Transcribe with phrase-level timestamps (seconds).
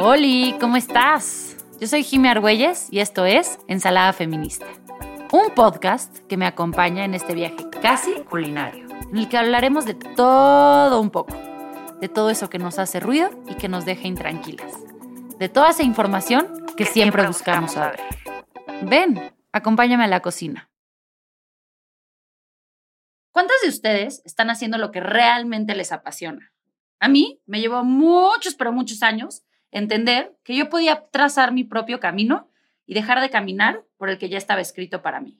[0.00, 1.56] Hola, ¿cómo estás?
[1.80, 4.66] Yo soy Jimmy Argüelles y esto es Ensalada Feminista,
[5.32, 9.94] un podcast que me acompaña en este viaje casi culinario, en el que hablaremos de
[9.94, 11.36] todo un poco,
[12.00, 14.72] de todo eso que nos hace ruido y que nos deja intranquilas,
[15.38, 18.00] de toda esa información que, siempre, buscamos saber.
[18.82, 20.70] Ven, acompáñame a la cocina.
[23.32, 26.51] ¿Cuántas de ustedes están haciendo lo que realmente les apasiona?
[27.02, 31.98] A mí me llevó muchos, pero muchos años entender que yo podía trazar mi propio
[31.98, 32.48] camino
[32.86, 35.36] y dejar de caminar por el que ya estaba escrito para mí.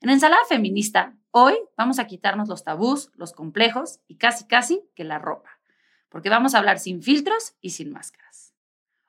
[0.00, 5.04] En Ensalada Feminista, hoy vamos a quitarnos los tabús, los complejos y casi, casi que
[5.04, 5.60] la ropa,
[6.08, 8.52] porque vamos a hablar sin filtros y sin máscaras.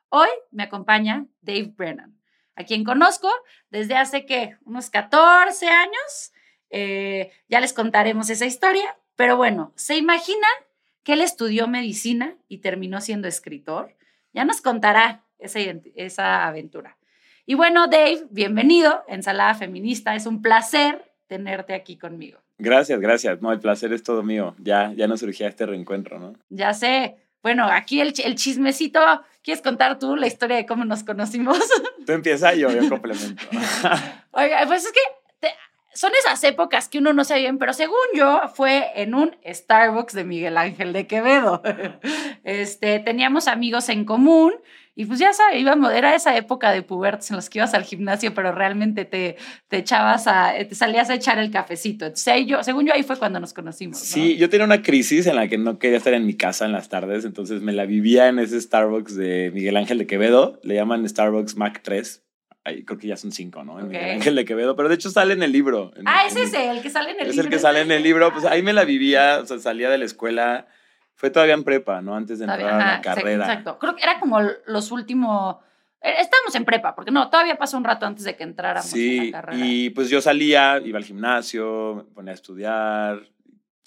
[0.10, 2.22] Hoy me acompaña Dave Brennan,
[2.56, 3.32] a quien conozco
[3.72, 6.34] desde hace que unos 14 años.
[6.70, 10.67] Eh, ya les contaremos esa historia, pero bueno, ¿se imaginan
[11.08, 13.96] que él estudió medicina y terminó siendo escritor?
[14.34, 15.60] Ya nos contará esa,
[15.96, 16.98] esa aventura.
[17.46, 20.16] Y bueno, Dave, bienvenido, Ensalada Feminista.
[20.16, 22.42] Es un placer tenerte aquí conmigo.
[22.58, 23.42] Gracias, gracias.
[23.42, 24.54] No, el placer es todo mío.
[24.58, 26.34] Ya, ya nos surgía este reencuentro, ¿no?
[26.50, 27.16] Ya sé.
[27.42, 29.00] Bueno, aquí el, el chismecito.
[29.42, 31.58] ¿Quieres contar tú la historia de cómo nos conocimos?
[32.06, 33.42] Tú empieza y yo, yo complemento.
[34.32, 35.00] Oiga, pues es que
[35.98, 40.14] son esas épocas que uno no sabe bien, pero según yo fue en un Starbucks
[40.14, 41.62] de Miguel Ángel de Quevedo.
[42.44, 44.54] Este, teníamos amigos en común
[44.96, 47.84] y pues ya sabes, íbamos, era esa época de pubertos en los que ibas al
[47.84, 49.36] gimnasio, pero realmente te,
[49.68, 52.06] te echabas a, te salías a echar el cafecito.
[52.06, 53.98] Entonces, yo, según yo, ahí fue cuando nos conocimos.
[53.98, 56.72] Sí, yo tenía una crisis en la que no quería estar en mi casa en
[56.72, 60.76] las tardes, entonces me la vivía en ese Starbucks de Miguel Ángel de Quevedo, le
[60.76, 62.27] llaman Starbucks Mac 3
[62.86, 63.80] creo que ya son cinco, ¿no?
[63.80, 65.92] En Ángel de Quevedo, pero de hecho sale en el libro.
[66.06, 67.40] ah, ese es el que sale en el libro.
[67.40, 69.90] Es el que sale en el libro, pues ahí me la vivía, o sea, salía
[69.90, 70.68] de la escuela,
[71.16, 72.16] fue todavía en prepa, ¿no?
[72.16, 73.46] Antes de entrar a la carrera.
[73.46, 75.58] Exacto, creo que era como los últimos...
[76.02, 79.20] Eh, estábamos en prepa, porque no, todavía pasó un rato antes de que entráramos sí,
[79.20, 79.66] a la carrera.
[79.66, 83.24] Y pues yo salía, iba al gimnasio, me ponía a estudiar,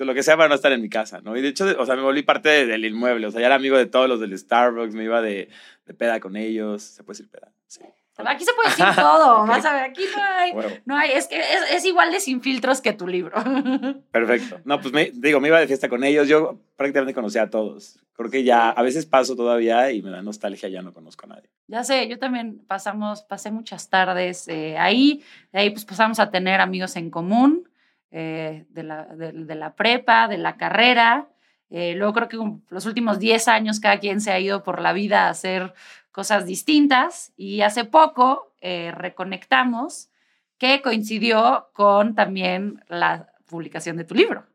[0.04, 1.36] lo que sea para no estar en mi casa, ¿no?
[1.36, 3.76] Y de hecho, o sea, me volví parte del inmueble, o sea, ya era amigo
[3.76, 5.48] de todos los del Starbucks, me iba de,
[5.86, 7.82] de peda con ellos, se puede decir peda, sí.
[8.26, 10.52] Aquí se puede decir todo, vas a ver, aquí no hay,
[10.84, 13.32] no hay, es que es, igual de sin filtros que tu libro.
[14.12, 14.60] Perfecto.
[14.64, 17.98] No, pues me, digo, me iba de fiesta con ellos, yo prácticamente conocía a todos.
[18.14, 21.30] Creo que ya a veces paso todavía y me da nostalgia, ya no conozco a
[21.30, 21.50] nadie.
[21.68, 26.30] Ya sé, yo también pasamos, pasé muchas tardes eh, ahí, de ahí pues pasamos a
[26.30, 27.68] tener amigos en común,
[28.10, 31.28] eh, de, la, de, la prepa, de la carrera.
[31.70, 32.38] Eh, luego creo que
[32.68, 35.72] los últimos 10 años cada quien se ha ido por la vida a hacer
[36.12, 40.10] cosas distintas y hace poco eh, reconectamos
[40.58, 44.46] que coincidió con también la publicación de tu libro.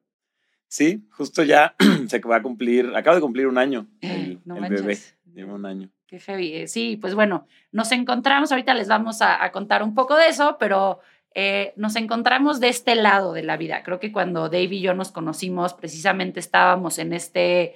[0.68, 1.76] Sí, justo ya
[2.08, 4.98] se va a cumplir, acaba de cumplir un año el, bebé,
[5.34, 5.90] lleva un año.
[6.08, 6.54] Qué heavy.
[6.54, 10.58] Eh, sí, pues bueno, nos encontramos, ahorita les vamos a, contar un poco de eso,
[10.60, 11.00] pero
[11.34, 13.82] eh, nos encontramos de este lado de la vida.
[13.84, 17.76] Creo que cuando Dave y yo nos conocimos, precisamente estábamos en este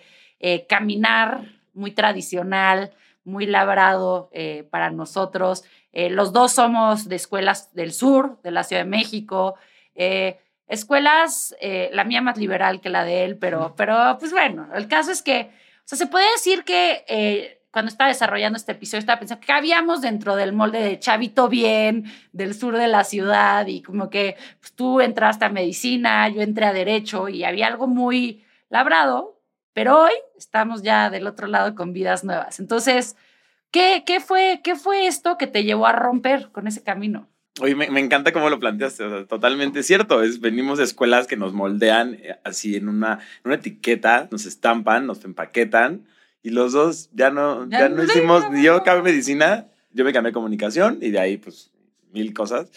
[0.69, 2.93] caminar muy tradicional,
[3.29, 5.63] muy labrado eh, para nosotros.
[5.93, 9.55] Eh, los dos somos de escuelas del sur, de la Ciudad de México.
[9.95, 11.55] Eh, escuelas,
[11.91, 15.23] la mía más liberal que la de él, pero, pero pues bueno, el caso es
[15.23, 19.51] que, o sea, se puede decir que cuando estaba desarrollando este episodio estaba pensando que
[19.51, 24.37] habíamos dentro del molde de chavito bien, del sur de la ciudad, y como que
[24.59, 29.38] pues, tú entraste a medicina, yo entré a derecho, y había algo muy labrado,
[29.79, 32.59] pero hoy estamos ya del otro lado con vidas nuevas.
[32.59, 33.15] Entonces,
[33.71, 37.29] ¿qué, qué, fue, qué fue esto que te llevó a romper con ese camino?
[37.61, 40.21] Oye, me, me, encanta cómo lo planteaste, o sea, totalmente cierto.
[40.21, 45.07] Es, venimos de escuelas que nos moldean eh, así en una, una etiqueta, nos estampan,
[45.07, 46.05] nos empaquetan
[46.43, 50.97] y los dos ya no, ya, no hicimos, yo acabé medicina, yo me cambié comunicación
[51.01, 51.71] y de ahí pues
[52.11, 52.69] mil cosas.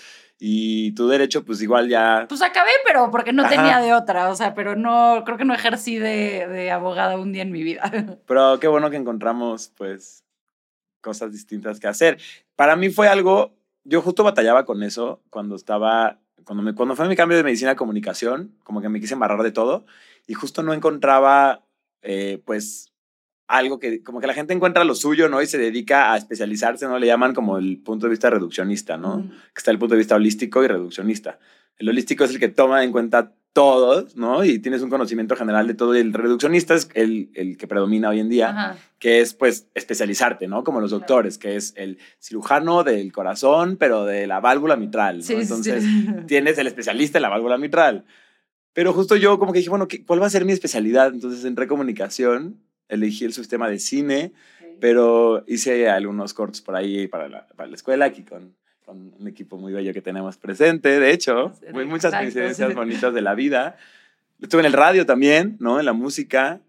[0.44, 2.26] Y tu derecho, pues igual ya.
[2.28, 4.28] Pues acabé, pero porque no tenía de otra.
[4.28, 7.62] O sea, pero no, creo que no ejercí de, de abogada un día en mi
[7.62, 7.88] vida.
[8.26, 10.24] Pero qué bueno que encontramos, pues,
[11.00, 12.18] cosas distintas que hacer.
[12.56, 13.54] Para mí fue algo.
[13.84, 16.18] Yo justo batallaba con eso cuando estaba.
[16.42, 19.44] Cuando, me, cuando fue mi cambio de medicina a comunicación, como que me quise embarrar
[19.44, 19.86] de todo.
[20.26, 21.64] Y justo no encontraba,
[22.02, 22.91] eh, pues,
[23.52, 25.42] algo que como que la gente encuentra lo suyo, ¿no?
[25.42, 26.98] Y se dedica a especializarse, ¿no?
[26.98, 29.28] Le llaman como el punto de vista reduccionista, ¿no?
[29.52, 31.38] Que está el punto de vista holístico y reduccionista.
[31.76, 34.42] El holístico es el que toma en cuenta todos, ¿no?
[34.42, 35.94] Y tienes un conocimiento general de todo.
[35.94, 40.48] Y el reduccionista es el, el que predomina hoy en día, que es, pues, especializarte,
[40.48, 40.64] ¿no?
[40.64, 45.40] Como los doctores, que es el cirujano del corazón, pero de la válvula mitral, ¿no?
[45.40, 45.84] Entonces,
[46.26, 48.06] tienes el especialista en la válvula mitral.
[48.72, 51.12] Pero justo yo como que dije, bueno, ¿cuál va a ser mi especialidad?
[51.12, 52.62] Entonces entré en comunicación
[52.92, 54.32] elegí el sistema de cine,
[54.80, 58.54] pero hice algunos cortos por ahí para la, para la escuela, aquí con,
[58.84, 63.22] con, un equipo muy bello que tenemos presente, de hecho, muy, muchas coincidencias bonitas de
[63.22, 63.76] la vida.
[64.40, 65.78] Estuve en el radio también, ¿no?
[65.80, 66.60] En la música,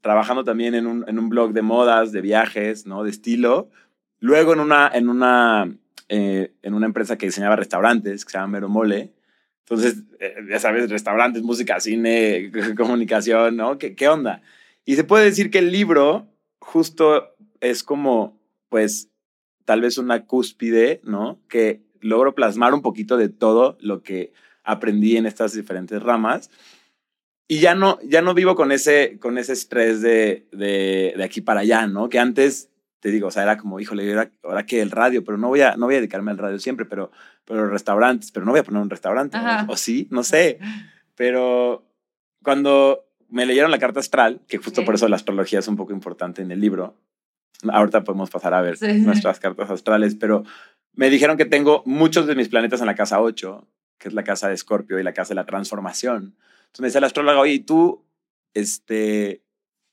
[0.00, 3.04] trabajando también en un, en un blog de modas, de viajes, ¿no?
[3.04, 3.68] De estilo.
[4.20, 5.70] Luego en una, en una,
[6.08, 9.12] eh, en una empresa que diseñaba restaurantes, que se llama Mero Mole.
[9.64, 13.76] Entonces, eh, ya sabes, restaurantes, música, cine, comunicación, ¿no?
[13.76, 14.40] ¿Qué, ¿Qué onda?
[14.86, 16.28] Y se puede decir que el libro
[16.60, 18.40] justo es como,
[18.70, 19.10] pues,
[19.64, 21.40] tal vez una cúspide, ¿no?
[21.48, 26.50] Que logro plasmar un poquito de todo lo que aprendí en estas diferentes ramas.
[27.48, 31.40] Y ya no, ya no vivo con ese, con ese estrés de, de, de aquí
[31.40, 32.08] para allá, ¿no?
[32.08, 35.36] Que antes, te digo, o sea, era como, híjole, ahora, ahora que el radio, pero
[35.36, 37.10] no voy, a, no voy a dedicarme al radio siempre, pero,
[37.44, 40.58] pero restaurantes, pero no voy a poner un restaurante, o, o, sí, no sé.
[41.16, 41.84] Pero
[42.42, 45.92] cuando me leyeron la carta astral, que justo por eso la astrología es un poco
[45.92, 46.96] importante en el libro,
[47.68, 50.44] ahorita podemos pasar a ver nuestras cartas astrales, pero
[50.92, 53.66] me dijeron que tengo muchos de mis planetas en la casa 8,
[53.98, 56.36] que es la casa de Escorpio y la casa de la transformación.
[56.66, 58.04] Entonces me dice el astrólogo, oye, tú,
[58.54, 59.42] este,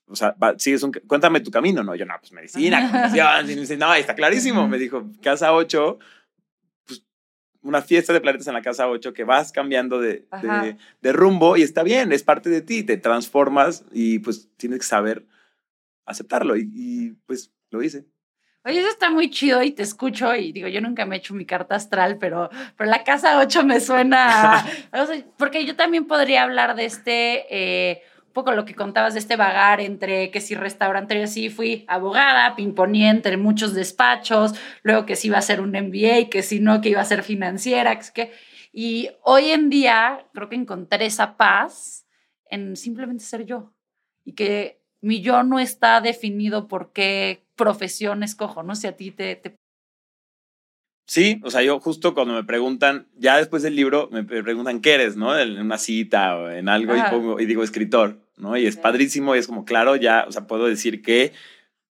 [0.08, 1.96] o sea, sigues un, cuéntame tu camino, ¿no?
[1.96, 4.68] Yo, no, pues medicina, comunicación, y dice, no, está clarísimo.
[4.68, 6.10] Me dijo, casa 8, pues
[7.63, 11.57] una fiesta de planetas en la casa 8 que vas cambiando de, de, de, rumbo
[11.57, 15.25] y está bien, es parte de ti, te transformas y pues tienes que saber
[16.06, 18.06] aceptarlo y, y pues lo hice.
[18.65, 21.33] Oye, eso está muy chido y te escucho y digo, yo nunca me he hecho
[21.33, 24.65] mi carta astral, pero, pero la casa 8 me suena,
[25.38, 28.04] porque yo también podría hablar de este, eh,
[28.34, 32.56] poco lo que contabas de este vagar entre que si restaurante y así fui abogada,
[32.56, 36.82] pimponí entre muchos despachos, luego que si iba a ser un MBA, que si no,
[36.82, 38.32] que iba a ser financiera, que,
[38.72, 42.06] y hoy en día creo que encontré esa paz
[42.50, 43.74] en simplemente ser yo
[44.26, 49.12] y que mi yo no está definido por qué profesión escojo, no sé, a ti
[49.12, 49.56] te, te...
[51.06, 54.94] Sí, o sea, yo justo cuando me preguntan, ya después del libro, me preguntan qué
[54.94, 55.38] eres, ¿no?
[55.38, 58.58] En una cita o en algo y, pongo, y, digo escritor, ¿no?
[58.58, 61.34] Y es padrísimo y es como, claro, ya, o sea, puedo decir que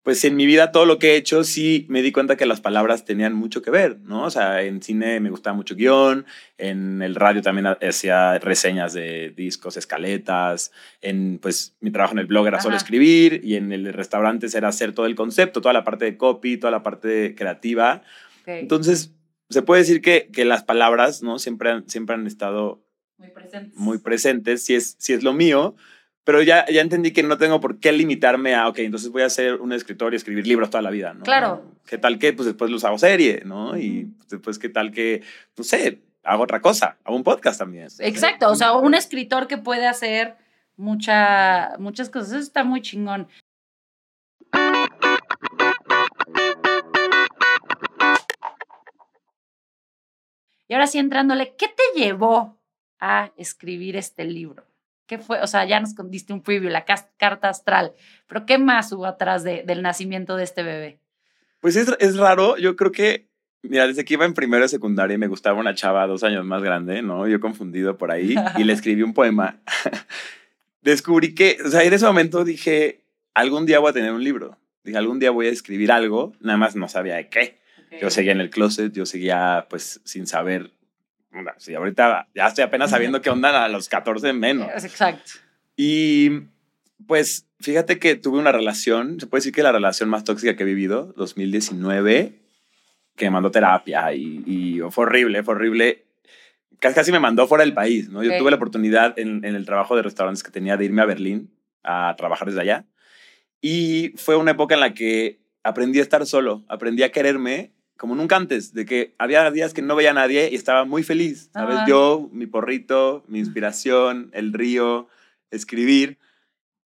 [0.03, 2.61] pues en mi vida todo lo que he hecho sí me di cuenta que las
[2.61, 4.25] palabras tenían mucho que ver, ¿no?
[4.25, 6.25] O sea, en cine me gustaba mucho guion,
[6.57, 10.73] en el radio también hacía reseñas de discos, escaletas,
[11.03, 14.69] en pues mi trabajo en el blog era solo escribir y en el restaurante era
[14.69, 18.03] hacer todo el concepto, toda la parte de copy, toda la parte creativa.
[18.47, 19.13] Entonces,
[19.51, 21.39] se puede decir que, que las palabras, ¿no?
[21.39, 22.83] Siempre han, siempre han estado
[23.19, 23.79] muy presentes.
[23.79, 25.77] Muy presentes, si es, si es lo mío,
[26.25, 29.31] pero ya, ya entendí que no tengo por qué limitarme a, ok, entonces voy a
[29.31, 31.25] ser un escritor y escribir libros toda la vida, ¿no?
[31.25, 31.64] Claro.
[31.87, 33.76] ¿Qué tal que, pues después los hago serie, ¿no?
[33.76, 35.22] Y después, ¿qué tal que,
[35.56, 37.88] no sé, hago otra cosa, hago un podcast también.
[37.99, 40.37] Exacto, o sea, un escritor que puede hacer
[40.76, 43.28] mucha, muchas cosas, eso está muy chingón.
[50.69, 52.56] Y ahora sí, entrándole, ¿qué te llevó
[53.00, 54.69] a escribir este libro?
[55.11, 55.41] ¿Qué fue?
[55.41, 57.95] O sea, ya nos diste un preview, la carta astral,
[58.29, 61.01] pero ¿qué más hubo atrás de, del nacimiento de este bebé?
[61.59, 63.27] Pues es, es raro, yo creo que,
[63.62, 66.62] mira, desde que iba en primero de secundaria me gustaba una chava dos años más
[66.62, 67.27] grande, ¿no?
[67.27, 69.59] Yo confundido por ahí y le escribí un poema.
[70.83, 73.03] Descubrí que, o sea, en ese momento dije,
[73.35, 74.59] algún día voy a tener un libro.
[74.85, 77.58] Dije, algún día voy a escribir algo, nada más no sabía de qué.
[78.01, 80.70] Yo seguía en el closet, yo seguía pues sin saber
[81.58, 84.69] Sí, ahorita ya estoy apenas sabiendo qué onda a los 14 menos.
[84.84, 85.32] Exacto.
[85.77, 86.43] Y
[87.06, 90.65] pues fíjate que tuve una relación, se puede decir que la relación más tóxica que
[90.65, 92.41] he vivido, 2019,
[93.17, 96.06] que me mandó terapia y, y fue horrible, fue horrible.
[96.79, 98.22] Casi, casi me mandó fuera del país, ¿no?
[98.22, 101.06] Yo tuve la oportunidad en, en el trabajo de restaurantes que tenía de irme a
[101.06, 101.51] Berlín
[101.82, 102.87] a trabajar desde allá.
[103.60, 108.15] Y fue una época en la que aprendí a estar solo, aprendí a quererme como
[108.15, 111.51] nunca antes, de que había días que no veía a nadie y estaba muy feliz,
[111.53, 111.81] ¿sabes?
[111.87, 115.07] Yo, mi porrito, mi inspiración, el río,
[115.51, 116.17] escribir.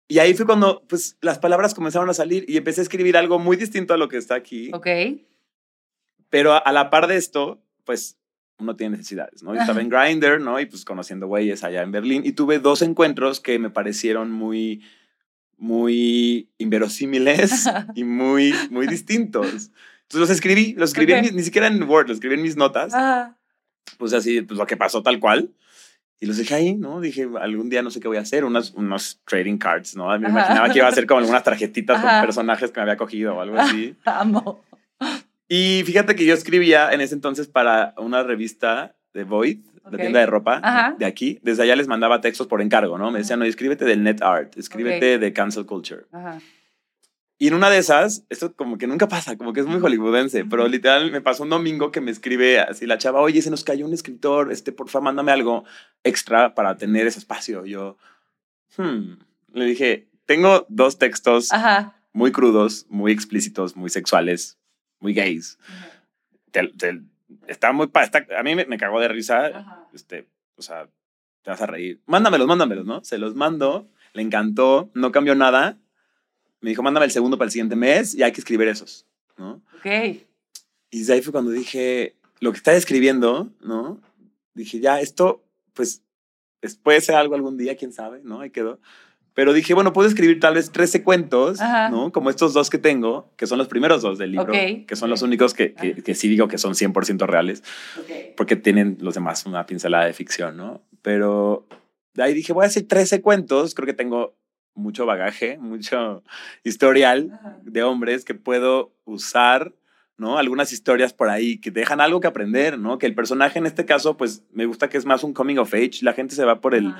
[0.07, 3.39] Y ahí fue cuando, pues, las palabras comenzaron a salir y empecé a escribir algo
[3.39, 4.69] muy distinto a lo que está aquí.
[4.71, 4.87] Ok.
[6.29, 8.19] Pero a, la par de esto, pues,
[8.59, 9.55] uno tiene necesidades, ¿no?
[9.55, 10.59] Yo estaba en Grindr, ¿no?
[10.59, 14.83] Y pues conociendo güeyes allá en Berlín y tuve dos encuentros que me parecieron muy,
[15.57, 19.71] muy inverosímiles y muy, muy distintos.
[20.09, 22.91] Entonces los escribí, los escribí ni siquiera en Word, los escribí en mis notas.
[23.99, 25.51] Pues así, pues lo que pasó tal cual.
[26.19, 26.99] Y los dejé ahí, ¿no?
[26.99, 30.07] Dije, algún día no sé qué voy a hacer, unos, unos trading cards, ¿no?
[30.17, 33.35] Me imaginaba que iba a ser como algunas tarjetitas con personajes que me había cogido
[33.35, 33.95] o algo así.
[34.05, 34.65] Amo.
[35.47, 39.59] Y fíjate que yo escribía en ese entonces para una revista de Void,
[39.91, 41.39] la tienda de ropa de aquí.
[41.43, 43.11] Desde allá les mandaba textos por encargo, ¿no?
[43.11, 46.05] Me decían, no, escríbete del net art, escríbete de cancel culture.
[46.11, 46.39] Ajá.
[47.41, 50.43] Y en una de esas, esto como que nunca pasa, como que es muy hollywoodense,
[50.43, 53.63] pero literal me pasó un domingo que me escribe así la chava, oye, se nos
[53.63, 55.63] cayó un escritor, este, por favor, mándame algo
[56.03, 57.65] extra para tener ese espacio.
[57.65, 57.97] Yo,
[58.75, 59.13] hmm,
[59.53, 61.49] le dije, tengo dos textos
[62.11, 64.59] muy crudos, muy explícitos, muy sexuales,
[64.99, 65.57] muy gays.
[67.47, 70.27] está muy, está, a mí me, me, cagó de risa, este,
[70.57, 70.89] o sea,
[71.43, 72.01] te vas a reír.
[72.05, 73.01] Mándamelos, mándamelos, ¿no?
[73.05, 75.77] Se los mando, le encantó, no cambió nada
[76.61, 79.05] me dijo, mándame el segundo para el siguiente mes y hay que escribir esos,
[79.37, 79.61] ¿no?
[79.77, 79.85] Ok.
[80.91, 84.01] Y desde ahí fue cuando dije, lo que está escribiendo, ¿no?
[84.53, 86.01] Dije, ya, esto, pues,
[86.83, 88.41] puede ser algo algún día, quién sabe, ¿no?
[88.41, 88.79] Ahí quedó.
[89.33, 91.59] Pero dije, bueno, puedo escribir tal vez 13 cuentos,
[91.91, 92.11] ¿no?
[92.11, 95.21] Como estos dos que tengo, que son los primeros dos del libro, que son los
[95.21, 97.63] únicos que, que, que, sí digo que son 100% reales,
[98.35, 100.81] porque tienen los demás una pincelada de ficción, ¿no?
[101.01, 101.67] Pero
[102.15, 104.35] de ahí dije, voy a hacer 13 cuentos, creo que tengo
[104.79, 106.23] mucho bagaje, mucho
[106.63, 109.73] historial de hombres que puedo usar,
[110.17, 110.37] ¿no?
[110.37, 112.97] Algunas historias por ahí que dejan algo que aprender, ¿no?
[112.97, 115.73] Que el personaje en este caso, pues me gusta que es más un coming of
[115.73, 115.99] age.
[116.01, 116.93] La gente se va por el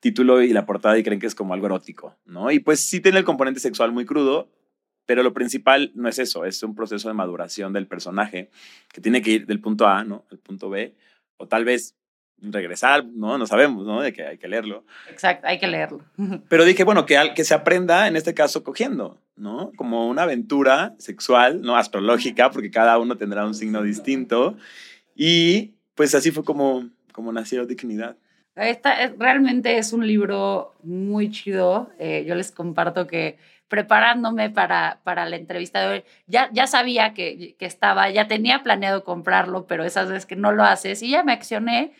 [0.00, 2.50] título y la portada y creen que es como algo erótico, ¿no?
[2.50, 4.48] Y pues sí tiene el componente sexual muy crudo,
[5.06, 8.50] pero lo principal no es eso, es un proceso de maduración del personaje
[8.92, 10.24] que tiene que ir del punto A, ¿no?
[10.30, 10.94] Al punto B,
[11.36, 11.94] o tal vez
[12.40, 13.38] regresar, ¿no?
[13.38, 14.00] No sabemos, ¿no?
[14.00, 14.84] De que hay que leerlo.
[15.10, 16.00] Exacto, hay que leerlo.
[16.48, 19.72] Pero dije, bueno, que, que se aprenda, en este caso, cogiendo, ¿no?
[19.76, 21.76] Como una aventura sexual, ¿no?
[21.76, 24.56] Astrológica, porque cada uno tendrá un signo distinto.
[25.14, 28.16] Y pues así fue como, como nació Dignidad.
[28.56, 31.90] Esta realmente es un libro muy chido.
[31.98, 33.36] Eh, yo les comparto que
[33.68, 38.62] preparándome para, para la entrevista de hoy, ya, ya sabía que, que estaba, ya tenía
[38.62, 41.92] planeado comprarlo, pero esas veces que no lo haces y ya me accioné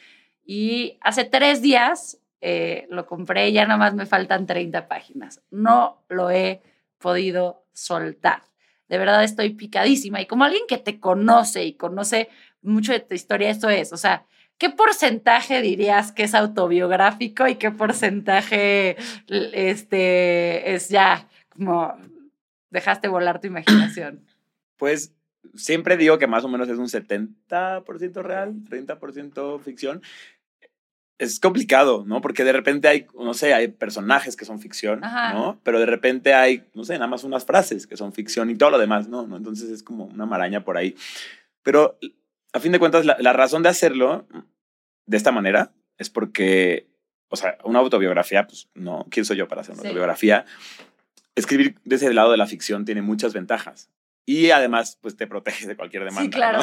[0.45, 5.41] y hace tres días eh, lo compré ya nada más me faltan 30 páginas.
[5.51, 6.61] No lo he
[6.99, 8.43] podido soltar.
[8.89, 10.21] De verdad estoy picadísima.
[10.21, 12.29] Y como alguien que te conoce y conoce
[12.61, 14.27] mucho de tu historia, esto es, o sea,
[14.59, 18.97] ¿qué porcentaje dirías que es autobiográfico y qué porcentaje
[19.29, 21.97] este, es ya como
[22.69, 24.23] dejaste volar tu imaginación?
[24.77, 25.15] Pues
[25.55, 30.03] siempre digo que más o menos es un 70% real, 30% ficción
[31.19, 32.21] es complicado, ¿no?
[32.21, 35.61] Porque de repente hay, no sé, hay personajes que son ficción, ¿no?
[35.63, 38.71] Pero de repente hay, no sé, nada más unas frases que son ficción y todo
[38.71, 39.27] lo demás, ¿no?
[39.27, 39.37] ¿no?
[39.37, 40.97] Entonces es como una maraña por ahí.
[41.63, 41.99] Pero
[42.53, 44.27] a fin de cuentas, la, razón de hacerlo
[45.07, 46.89] de esta manera es porque,
[47.29, 50.45] o sea, una autobiografía, pues no, ¿quién soy yo para hacer una autobiografía?
[51.37, 53.91] Escribir desde el lado de la ficción tiene muchas ventajas.
[54.27, 56.23] Y además, pues te protege de cualquier demanda.
[56.25, 56.61] Sí, claro.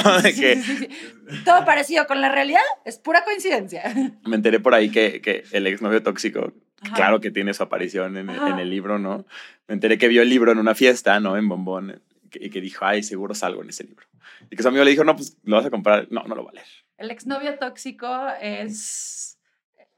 [1.45, 3.83] Todo parecido con la realidad es pura coincidencia.
[4.25, 6.53] Me enteré por ahí que, que el exnovio tóxico,
[6.95, 9.25] claro que tiene su aparición en, en, el libro, ¿no?
[9.67, 11.37] Me enteré que vio el libro en una fiesta, ¿no?
[11.37, 12.01] En Bombón,
[12.33, 14.05] y que dijo, ay, seguro salgo en ese libro.
[14.49, 16.07] Y que su amigo le dijo, no, pues lo vas a comprar.
[16.09, 16.67] No, no lo va a leer.
[16.97, 19.30] El exnovio tóxico es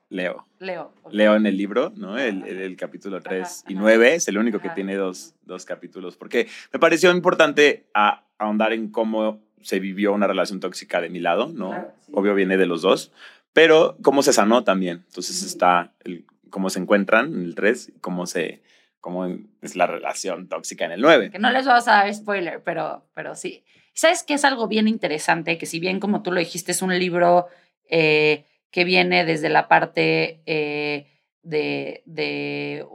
[0.09, 0.45] Leo.
[0.59, 0.93] Leo.
[1.11, 2.17] Leo en el libro, ¿no?
[2.17, 6.47] El, el, capítulo 3 y 9 es el único que tiene dos, dos, capítulos, porque
[6.71, 11.51] me pareció importante a, ahondar en cómo se vivió una relación tóxica de mi lado,
[11.53, 11.87] ¿no?
[12.11, 13.11] Obvio viene de los dos,
[13.53, 15.03] pero cómo se sanó también.
[15.07, 18.61] Entonces está el, cómo se encuentran en el 3 y cómo se
[19.03, 19.25] cómo
[19.61, 21.31] es la relación tóxica en el 9.
[21.31, 23.65] Que no les vas a dar spoiler, pero, pero sí.
[23.93, 25.57] ¿Sabes qué es algo bien interesante?
[25.57, 27.47] Que si bien, como tú lo dijiste, es un libro
[27.89, 31.07] eh, que viene desde la parte eh,
[31.43, 32.85] de,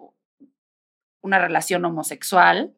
[1.23, 2.75] una relación homosexual.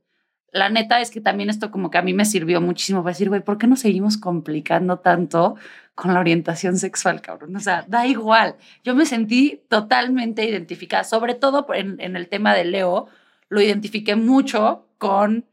[0.52, 3.30] La neta es que también esto como que a mí me sirvió muchísimo para decir,
[3.30, 5.56] güey, ¿por qué nos seguimos complicando tanto
[5.94, 7.56] con la orientación sexual, cabrón?
[7.56, 8.56] O sea, da igual.
[8.84, 13.06] Yo me sentí totalmente identificada, sobre todo en, en el tema de Leo,
[13.48, 15.46] lo identifiqué mucho con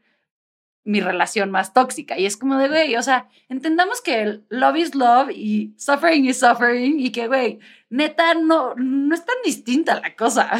[0.84, 2.18] mi relación más tóxica.
[2.18, 6.38] Y es como de, güey, o sea, entendamos que love is love y suffering is
[6.38, 7.58] suffering y que, güey,
[7.90, 10.50] neta, no, no es tan distinta la cosa.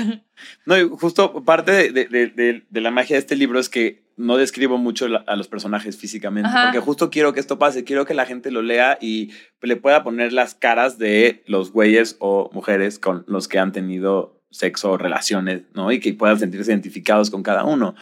[0.66, 4.36] No, y justo parte de, de, de, la magia de este libro es que no
[4.36, 8.26] describo mucho a los personajes físicamente, porque justo quiero que esto pase, quiero que la
[8.26, 9.30] gente lo lea y
[9.62, 14.40] le pueda poner las caras de los güeyes o mujeres con los que han tenido
[14.50, 15.90] sexo o relaciones, ¿no?
[15.92, 17.94] Y que puedan sentirse identificados con cada uno.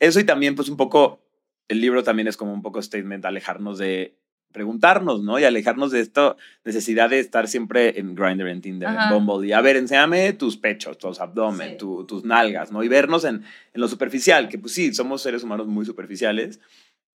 [0.00, 1.21] Eso y también pues un poco
[1.68, 4.16] el libro también es como un poco statement, alejarnos de
[4.52, 5.38] preguntarnos, ¿no?
[5.38, 9.48] Y alejarnos de esta necesidad de estar siempre en Grindr, en Tinder, en Bumble.
[9.48, 12.84] Y a ver, enséñame tus pechos, tus abdomen, tus nalgas, ¿no?
[12.84, 16.60] Y vernos en, en, lo superficial, que pues sí, somos seres humanos muy superficiales,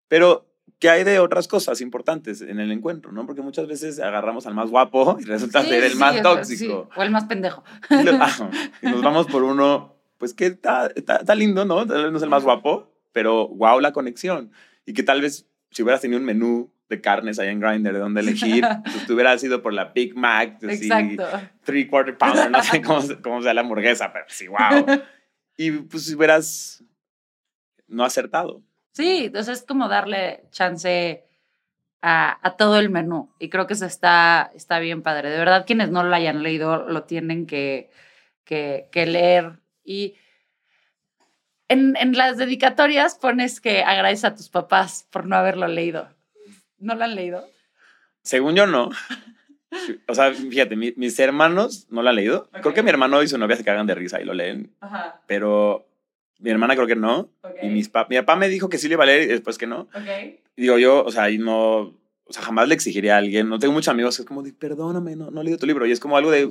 [0.09, 0.47] pero
[0.79, 3.27] ¿qué hay de otras cosas importantes en el encuentro, no?
[3.27, 6.89] Porque muchas veces agarramos al más guapo y resulta ser el más tóxico.
[6.97, 7.65] O el más pendejo.
[7.91, 11.87] Y, nos vamos por uno, pues que está, está, lindo, ¿no?
[11.87, 14.51] Tal vez no es el más guapo, pero wow la conexión.
[14.85, 17.99] Y que tal vez si hubieras tenido un menú de carnes ahí en Grindr de
[17.99, 21.25] donde elegir, pues tú hubieras ido por la Big Mac, Exacto.
[21.65, 25.03] three quarter pounder, no sé cómo, cómo sea la hamburguesa, pero sí, wow.
[25.57, 26.85] Y pues si hubieras
[27.89, 28.63] no acertado.
[28.93, 31.25] Sí, entonces es como darle chance
[32.03, 33.33] a, a, todo el menú.
[33.39, 35.31] Y creo que eso está, está bien padre.
[35.31, 37.91] De verdad, quienes no lo hayan leído lo tienen que,
[38.45, 39.61] que, que leer.
[39.85, 40.17] Y
[41.73, 46.09] en, en, las dedicatorias pones que agradeces a tus papás por no haberlo leído.
[46.79, 47.47] ¿No lo han leído?
[48.23, 48.91] Según yo, no.
[50.07, 52.47] O sea, fíjate, mis hermanos no lo han leído.
[52.51, 52.61] Okay.
[52.61, 54.71] Creo que mi hermano y su novia se cagan de risa y lo leen.
[54.81, 55.23] Ajá.
[55.27, 55.87] Pero
[56.41, 57.31] mi hermana creo que no.
[57.41, 57.69] Okay.
[57.69, 59.57] Y mis pa mi papá me dijo que sí le iba a leer y después
[59.57, 59.89] que no.
[59.95, 60.41] Okay.
[60.57, 63.49] digo yo, o sea, y no, o sea, jamás le exigiría a alguien.
[63.49, 65.87] No tengo muchos amigos que es como de, perdóname, no, no he leído tu libro.
[65.87, 66.51] Y es como algo de,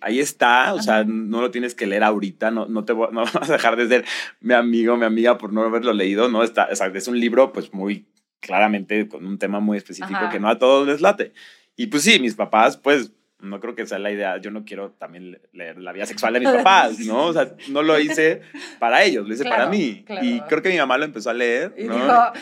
[0.00, 3.24] ahí está, o sea, no lo tienes que leer ahorita, no, no te voy, no
[3.24, 4.04] vas a dejar de ser
[4.40, 6.42] mi amigo, mi amiga por no haberlo leído, ¿no?
[6.42, 8.06] Está, o sea, es un libro pues muy
[8.40, 10.30] claramente con un tema muy específico Ajá.
[10.30, 11.32] que no a todos les late.
[11.76, 14.36] Y pues sí, mis papás, pues no creo que sea la idea.
[14.38, 17.26] Yo no quiero también leer la vida sexual de mis papás, ¿no?
[17.26, 18.42] O sea, no lo hice
[18.78, 20.02] para ellos, lo hice claro, para mí.
[20.06, 20.26] Claro.
[20.26, 21.74] Y creo que mi mamá lo empezó a leer.
[21.78, 21.94] Y ¿no?
[21.94, 22.40] dijo, eh,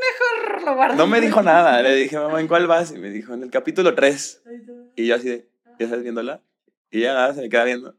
[0.00, 0.96] mejor lo guardo.
[0.96, 1.82] No me dijo nada.
[1.82, 2.92] Le dije, mamá, ¿en cuál vas?
[2.92, 4.42] Y me dijo, en el capítulo 3.
[4.96, 6.40] Y yo así de, ¿ya estás viéndola?
[6.90, 7.94] Y ya nada, se me queda viendo.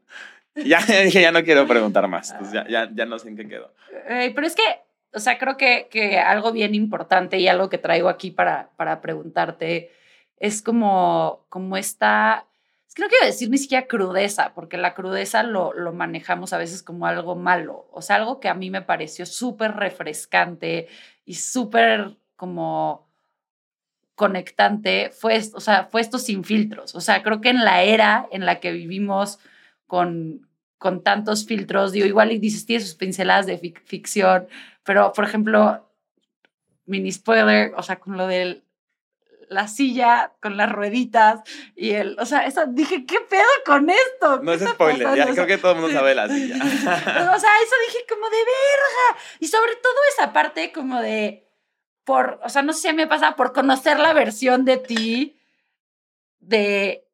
[0.54, 2.30] Ya dije, ya no quiero preguntar más.
[2.30, 3.72] Entonces ya, ya, ya no sé en qué quedó.
[4.08, 4.62] Pero es que,
[5.12, 9.00] o sea, creo que, que algo bien importante y algo que traigo aquí para, para
[9.00, 9.90] preguntarte
[10.38, 12.46] es como, como esta,
[12.86, 16.58] es que no quiero decir ni siquiera crudeza, porque la crudeza lo, lo manejamos a
[16.58, 20.88] veces como algo malo, o sea, algo que a mí me pareció súper refrescante
[21.24, 23.08] y súper como
[24.14, 28.28] conectante fue, o sea, fue esto sin filtros, o sea, creo que en la era
[28.30, 29.38] en la que vivimos
[29.86, 34.46] con, con tantos filtros, digo, igual y dices, tiene sus pinceladas de fic ficción,
[34.84, 35.88] pero, por ejemplo,
[36.86, 38.64] mini spoiler, o sea, con lo del
[39.48, 41.40] la silla con las rueditas
[41.76, 44.42] y el, o sea, eso, dije, ¿qué pedo con esto?
[44.42, 46.54] No es spoiler, ya creo que todo el mundo sabe la silla.
[46.56, 49.22] o sea, eso dije como de verga.
[49.40, 51.43] Y sobre todo esa parte como de,
[52.04, 55.36] por, o sea, no sé me pasa, por conocer la versión de ti
[56.38, 57.04] de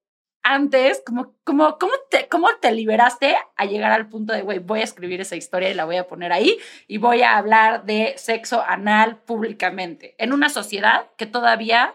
[0.42, 4.80] antes, como, como, ¿cómo, te, ¿cómo te liberaste a llegar al punto de, güey, voy
[4.80, 8.14] a escribir esa historia y la voy a poner ahí y voy a hablar de
[8.16, 11.94] sexo anal públicamente en una sociedad que todavía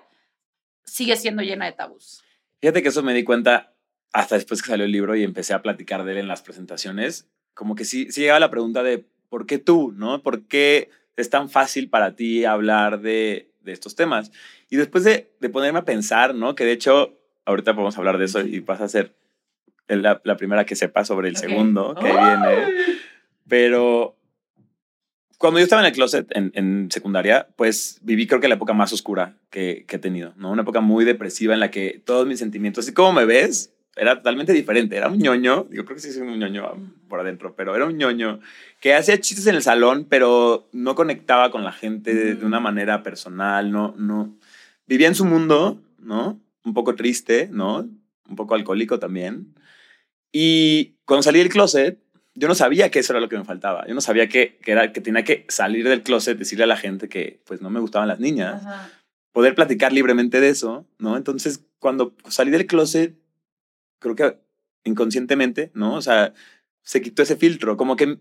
[0.84, 2.23] sigue siendo llena de tabús.
[2.62, 3.73] Fíjate que eso me di cuenta
[4.13, 7.27] hasta después que salió el libro y empecé a platicar de él en las presentaciones,
[7.53, 9.91] como que sí, sí llegaba la pregunta de, ¿por qué tú?
[9.91, 10.21] ¿No?
[10.21, 14.32] ¿Por qué es tan fácil para ti hablar de, de estos temas?
[14.69, 16.56] Y después de, de, ponerme a pensar, ¿no?
[16.56, 19.15] Que de hecho, ahorita podemos hablar de eso y vas a ser
[19.88, 21.49] la, la primera que sepa sobre el okay.
[21.49, 22.13] segundo que oh.
[22.13, 22.65] viene.
[23.47, 24.17] Pero
[25.38, 28.73] cuando yo estaba en el closet en, en, secundaria, pues viví creo que la época
[28.73, 30.51] más oscura que, que, he tenido, ¿no?
[30.51, 34.17] Una época muy depresiva en la que todos mis sentimientos, así como me ves, era
[34.17, 34.95] totalmente diferente.
[34.95, 36.73] Era un ñoño, yo creo que sí soy un ñoño
[37.08, 38.39] por adentro, pero era un ñoño
[38.81, 42.60] que hacía chistes en el salón, pero no conectaba con la gente de, de una
[42.60, 44.36] manera personal, no, no.
[44.88, 46.39] Vivía en su mundo, ¿no?
[46.63, 47.88] Un poco triste, ¿no?
[48.27, 49.53] Un poco alcohólico también.
[50.31, 51.97] Y cuando salí del closet,
[52.34, 53.88] yo no sabía que eso era lo que me faltaba.
[53.88, 56.75] Yo no sabía que, que, era, que tenía que salir del closet, decirle a la
[56.75, 58.89] gente que pues no me gustaban las niñas, Ajá.
[59.31, 61.15] poder platicar libremente de eso, ¿no?
[61.15, 63.15] Entonces, cuando salí del closet,
[63.99, 64.38] creo que
[64.84, 65.95] inconscientemente, ¿no?
[65.95, 66.34] O sea,
[66.84, 68.19] se quitó ese filtro, como que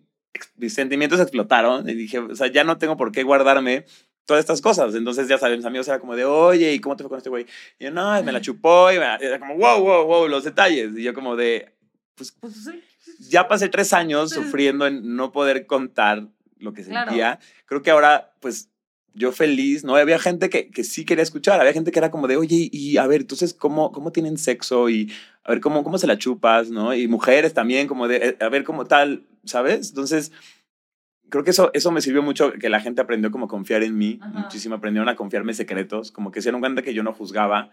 [0.57, 3.85] mis sentimientos explotaron y dije, o sea, ya no tengo por qué guardarme
[4.25, 4.95] todas estas cosas.
[4.95, 7.31] Entonces, ya saben, mis amigos era como de, oye, ¿y cómo te fue con este
[7.31, 7.47] güey?
[7.79, 10.97] Y yo, no, me la chupó y me, era como, wow, wow, wow, los detalles.
[10.97, 11.75] Y yo como de,
[12.17, 12.83] pues, pues sí
[13.19, 17.39] ya pasé tres años sufriendo en no poder contar lo que sentía.
[17.39, 17.41] Claro.
[17.67, 18.71] Creo que ahora, pues,
[19.13, 19.95] yo feliz, ¿no?
[19.97, 22.97] Había gente que, que sí quería escuchar, había gente que era como de, oye, y
[22.97, 24.89] a ver, entonces, ¿cómo, cómo tienen sexo?
[24.89, 25.13] Y
[25.45, 26.95] a ver, ¿cómo, cómo se la chupas, ¿no?
[26.95, 29.91] Y mujeres también, como de, eh, a ver, cómo tal, ¿sabes?
[29.91, 30.33] Entonces,
[31.29, 33.97] creo que eso, eso me sirvió mucho, que la gente aprendió como a confiar en
[33.97, 34.41] mí, Ajá.
[34.41, 37.71] muchísimo, aprendieron a confiarme secretos, como que se dieron cuenta que yo no juzgaba,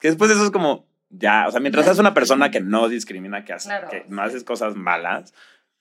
[0.00, 2.88] que después de eso es como, ya, o sea, mientras seas una persona que no
[2.88, 3.88] discrimina, que, hace, claro.
[3.88, 5.32] que no haces cosas malas,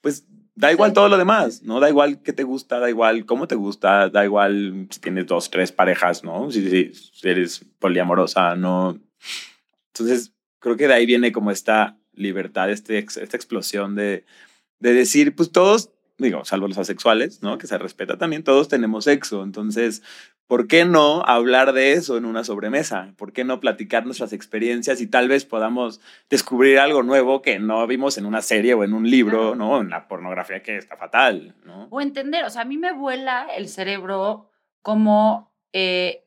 [0.02, 0.96] pues da igual sí.
[0.96, 1.80] todo lo demás, ¿no?
[1.80, 5.50] Da igual qué te gusta, da igual cómo te gusta, da igual si tienes dos,
[5.50, 6.52] tres parejas, ¿no?
[6.52, 9.00] Si, si, si eres poliamorosa, ¿no?
[9.88, 14.24] Entonces, creo que de ahí viene como esta libertad, este, esta explosión de,
[14.80, 17.58] de decir, pues todos, digo, salvo los asexuales, ¿no?
[17.58, 20.02] Que se respeta también, todos tenemos sexo, entonces
[20.52, 23.14] ¿por qué no hablar de eso en una sobremesa?
[23.16, 27.88] ¿Por qué no platicar nuestras experiencias y tal vez podamos descubrir algo nuevo que no
[27.88, 29.80] vimos en una serie o en un libro, ¿no?
[29.80, 31.88] En la pornografía que está fatal, ¿no?
[31.90, 34.50] O entender, o sea, a mí me vuela el cerebro
[34.82, 36.26] como, eh,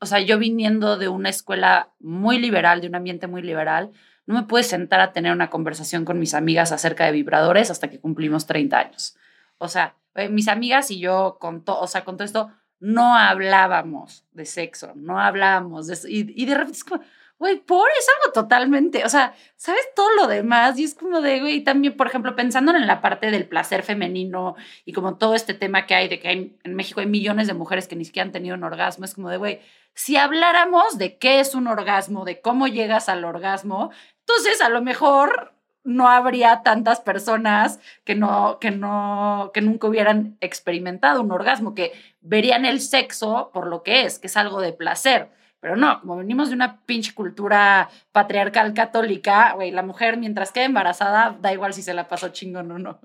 [0.00, 3.92] o sea, yo viniendo de una escuela muy liberal, de un ambiente muy liberal,
[4.26, 7.90] no me pude sentar a tener una conversación con mis amigas acerca de vibradores hasta
[7.90, 9.16] que cumplimos 30 años.
[9.58, 13.14] O sea, eh, mis amigas y yo con todo, o sea, con todo esto, no
[13.14, 16.08] hablábamos de sexo, no hablábamos de eso.
[16.08, 17.02] Y, y de repente es como,
[17.40, 20.78] güey, por es algo totalmente, o sea, ¿sabes todo lo demás?
[20.78, 24.56] Y es como de, güey, también, por ejemplo, pensando en la parte del placer femenino
[24.84, 27.54] y como todo este tema que hay de que hay, en México hay millones de
[27.54, 29.60] mujeres que ni siquiera han tenido un orgasmo, es como de, güey,
[29.94, 34.82] si habláramos de qué es un orgasmo, de cómo llegas al orgasmo, entonces a lo
[34.82, 41.74] mejor no habría tantas personas que no, que no, que nunca hubieran experimentado un orgasmo,
[41.74, 45.30] que verían el sexo por lo que es, que es algo de placer.
[45.60, 50.64] Pero no, como venimos de una pinche cultura patriarcal católica, güey, la mujer mientras quede
[50.64, 53.00] embarazada, da igual si se la pasó chingón o no.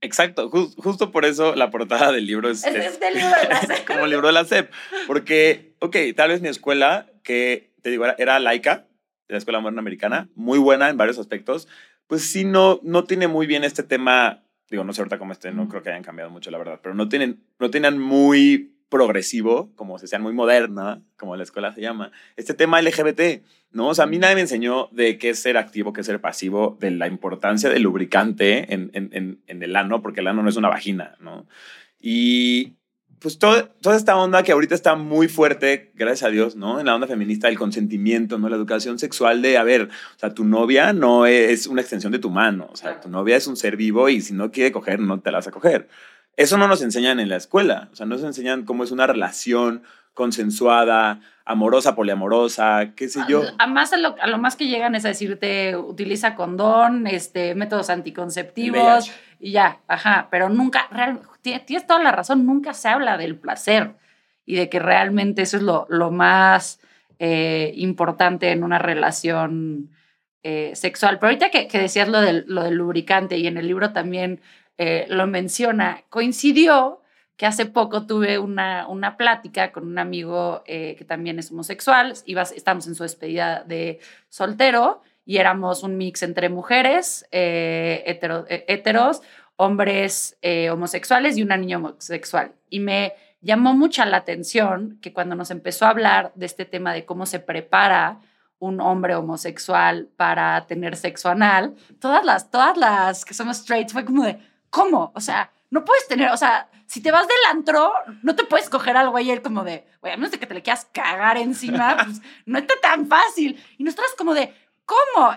[0.00, 4.04] Exacto, justo por eso la portada del libro es, es, del libro de la como
[4.04, 4.70] el libro de la SEP.
[5.06, 8.86] Porque, ok, tal vez mi escuela, que te digo, era, era laica,
[9.30, 11.68] de la Escuela Moderna Americana, muy buena en varios aspectos,
[12.06, 15.52] pues sí no, no tiene muy bien este tema, digo, no sé ahorita cómo esté,
[15.52, 19.72] no creo que hayan cambiado mucho, la verdad, pero no tienen, no tienen muy progresivo,
[19.76, 23.88] como se sean muy moderna, como la escuela se llama, este tema LGBT, ¿no?
[23.88, 26.20] O sea, a mí nadie me enseñó de qué es ser activo, qué es ser
[26.20, 30.42] pasivo, de la importancia del lubricante en, en, en, en el ano, porque el ano
[30.42, 31.46] no es una vagina, ¿no?
[31.98, 32.76] Y
[33.20, 36.80] pues todo, toda esta onda que ahorita está muy fuerte, gracias a Dios, ¿no?
[36.80, 38.48] En la onda feminista, el consentimiento, ¿no?
[38.48, 42.18] La educación sexual de, a ver, o sea, tu novia no es una extensión de
[42.18, 45.00] tu mano, o sea, tu novia es un ser vivo y si no quiere coger,
[45.00, 45.88] no te la vas a coger.
[46.36, 49.06] Eso no nos enseñan en la escuela, o sea, no nos enseñan cómo es una
[49.06, 49.82] relación
[50.14, 53.42] consensuada, amorosa, poliamorosa, qué sé yo.
[53.58, 57.54] A, más a lo, a lo, más que llegan es a decirte, utiliza condón, este,
[57.54, 63.16] métodos anticonceptivos y ya, ajá, pero nunca, real, tienes toda la razón, nunca se habla
[63.16, 63.94] del placer
[64.44, 66.80] y de que realmente eso es lo, lo más
[67.18, 69.90] eh, importante en una relación
[70.42, 71.18] eh, sexual.
[71.18, 74.40] Pero ahorita que, que decías lo del, lo del, lubricante y en el libro también
[74.82, 77.02] eh, lo menciona, coincidió
[77.36, 82.14] que hace poco tuve una, una plática con un amigo eh, que también es homosexual,
[82.24, 83.98] Iba, estamos en su despedida de
[84.30, 89.20] soltero y éramos un mix entre mujeres eh, hetero, eh, heteros,
[89.56, 90.38] hombres
[90.72, 92.52] homosexuales y una niña homosexual.
[92.70, 93.12] Y me
[93.42, 97.26] llamó mucha la atención que cuando nos empezó a hablar de este tema de cómo
[97.26, 98.20] se prepara
[98.58, 104.04] un hombre homosexual para tener sexo anal, todas las, todas las que somos straight fue
[104.04, 104.38] como de,
[104.70, 105.12] ¿cómo?
[105.14, 108.68] O sea, no puedes tener, o sea, si te vas del antro, no te puedes
[108.68, 111.36] coger al güey él como de, güey, a menos de que te le quieras cagar
[111.36, 113.62] encima, pues no está tan fácil.
[113.78, 114.54] Y nosotros como de,
[114.84, 115.36] ¿cómo?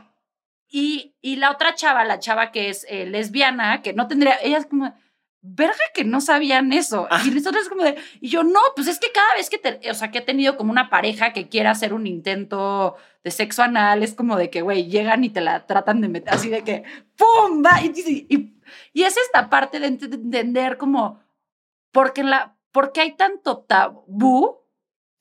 [0.67, 4.57] Y, y la otra chava, la chava que es eh, lesbiana, que no tendría, ella
[4.57, 4.95] es como,
[5.43, 7.07] verga que no sabían eso.
[7.11, 7.21] Ah.
[7.23, 9.93] Y nosotros como de, y yo, no, pues es que cada vez que, te, o
[9.93, 14.01] sea, que he tenido como una pareja que quiera hacer un intento de sexo anal,
[14.01, 16.83] es como de que, güey, llegan y te la tratan de meter así de que,
[17.17, 17.61] ¡pum!
[17.63, 17.81] Va!
[17.81, 18.53] Y, y, y
[19.03, 21.21] es esta parte de entender como,
[21.91, 22.55] porque, la,
[23.01, 24.59] hay tanto tabú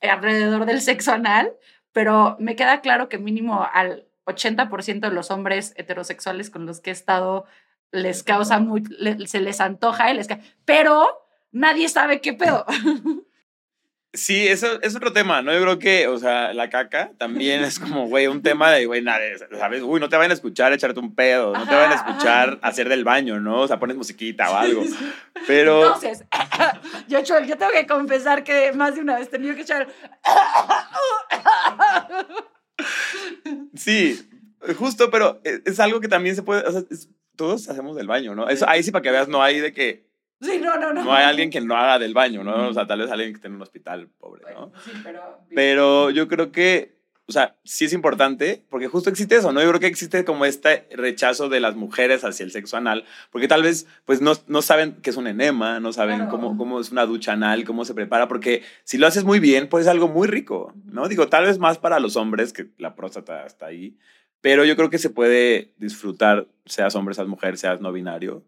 [0.00, 1.52] alrededor del sexo anal,
[1.92, 6.90] pero me queda claro que mínimo al 80% de los hombres heterosexuales con los que
[6.90, 7.44] he estado
[7.90, 8.82] les causa muy,
[9.26, 10.28] se les antoja, y les
[10.64, 11.06] pero
[11.50, 12.64] nadie sabe qué pedo.
[14.14, 15.54] Sí, eso es otro tema, ¿no?
[15.54, 19.00] Yo creo que, o sea, la caca también es como, güey, un tema de, güey,
[19.00, 19.20] nada,
[19.58, 19.82] ¿sabes?
[19.82, 22.90] Uy, no te van a escuchar echarte un pedo, no te van a escuchar hacer
[22.90, 23.62] del baño, ¿no?
[23.62, 24.82] O sea, pones musiquita o algo.
[25.46, 25.86] Pero...
[25.86, 26.24] Entonces,
[27.08, 29.88] yo, yo tengo que confesar que más de una vez he tenido que echar...
[33.74, 34.28] Sí,
[34.76, 36.82] justo, pero es algo que también se puede, o sea,
[37.36, 38.48] todos hacemos del baño, ¿no?
[38.48, 40.11] Eso, ahí sí, para que veas, no hay de que
[40.42, 41.04] Sí, no, no, no.
[41.04, 42.68] No hay alguien que no haga del baño, ¿no?
[42.68, 44.72] O sea, tal vez alguien que esté en un hospital, pobre, ¿no?
[44.84, 45.38] sí, pero...
[45.54, 49.62] Pero yo creo que, o sea, sí es importante, porque justo existe eso, ¿no?
[49.62, 53.46] Yo creo que existe como este rechazo de las mujeres hacia el sexo anal, porque
[53.46, 56.32] tal vez, pues, no, no saben qué es un enema, no saben claro.
[56.32, 59.68] cómo, cómo es una ducha anal, cómo se prepara, porque si lo haces muy bien,
[59.68, 61.06] pues es algo muy rico, ¿no?
[61.06, 63.96] Digo, tal vez más para los hombres, que la próstata está ahí,
[64.40, 68.42] pero yo creo que se puede disfrutar, seas hombre, seas mujer, seas no binario,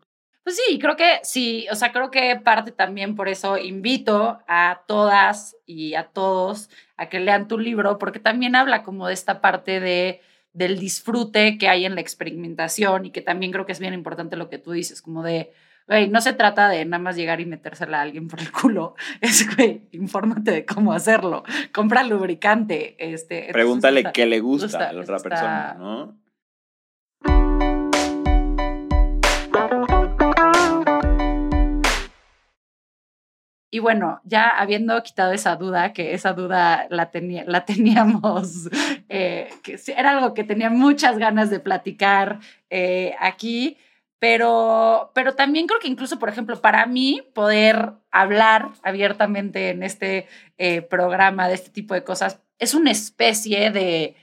[0.44, 4.82] pues sí, creo que sí, o sea, creo que parte también por eso invito a
[4.86, 9.40] todas y a todos a que lean tu libro, porque también habla como de esta
[9.40, 10.20] parte de,
[10.52, 14.36] del disfrute que hay en la experimentación y que también creo que es bien importante
[14.36, 15.50] lo que tú dices, como de,
[15.88, 18.96] güey, no se trata de nada más llegar y metérsela a alguien por el culo.
[19.22, 21.42] Es, güey, infórmate de cómo hacerlo.
[21.72, 22.96] Compra lubricante.
[22.98, 26.23] Este, Pregúntale qué le gusta, a la otra persona, ¿no?
[33.74, 37.10] Y bueno, ya habiendo quitado esa duda, que esa duda la,
[37.46, 38.68] la teníamos,
[39.08, 42.38] eh, que era algo que tenía muchas ganas de platicar
[42.70, 43.76] eh, aquí,
[44.20, 50.28] pero, pero también creo que incluso, por ejemplo, para mí poder hablar abiertamente en este
[50.56, 54.14] eh, programa de este tipo de cosas es una especie de,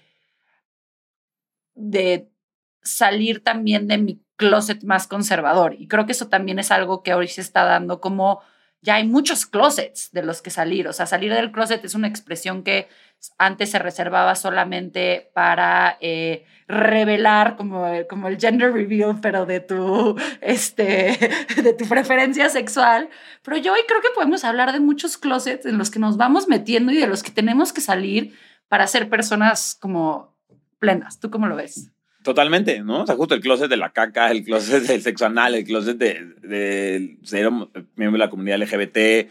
[1.76, 2.32] de
[2.84, 5.76] salir también de mi closet más conservador.
[5.78, 8.42] Y creo que eso también es algo que hoy se está dando como
[8.82, 10.88] ya hay muchos closets de los que salir.
[10.88, 12.88] O sea, salir del closet es una expresión que
[13.38, 20.20] antes se reservaba solamente para eh, revelar como, como el gender reveal, pero de tu,
[20.42, 21.18] este,
[21.64, 23.10] de tu preferencia sexual.
[23.44, 26.48] Pero yo hoy creo que podemos hablar de muchos closets en los que nos vamos
[26.48, 28.36] metiendo y de los que tenemos que salir
[28.68, 30.36] para ser personas como
[30.80, 31.20] plenas.
[31.20, 31.92] ¿Tú cómo lo ves?
[32.24, 33.02] Totalmente, ¿no?
[33.02, 35.98] O sea, justo el closet de la caca, el closet del sexo anal, el closet
[35.98, 37.50] de, de ser
[37.96, 39.30] miembro de la comunidad LGBT.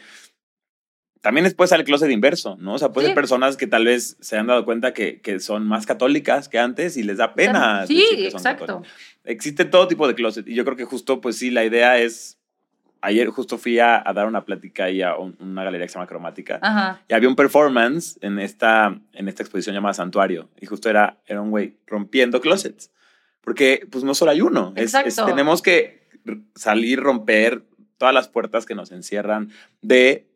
[1.21, 2.75] También después sale el closet inverso, ¿no?
[2.75, 5.69] O sea, puede ser personas que tal vez se han dado cuenta que, que, son
[5.69, 7.87] más católicas que antes y les da pena.
[7.87, 8.83] Sí, exacto.
[9.25, 12.40] Existe todo tipo de closet y yo creo que justo, pues sí, la idea es
[13.03, 17.01] ayer justo fui a, dar una plática ahí a una galería que se llama Cromática.
[17.09, 20.49] Y había un performance en esta, en esta exposición llamada Santuario.
[20.61, 22.93] Y justo era, era un güey rompiendo closets.
[23.41, 24.75] Porque pues no solo hay uno.
[25.27, 26.09] tenemos que
[26.55, 27.65] salir, romper
[27.97, 29.51] todas las puertas que nos encierran
[29.83, 30.27] de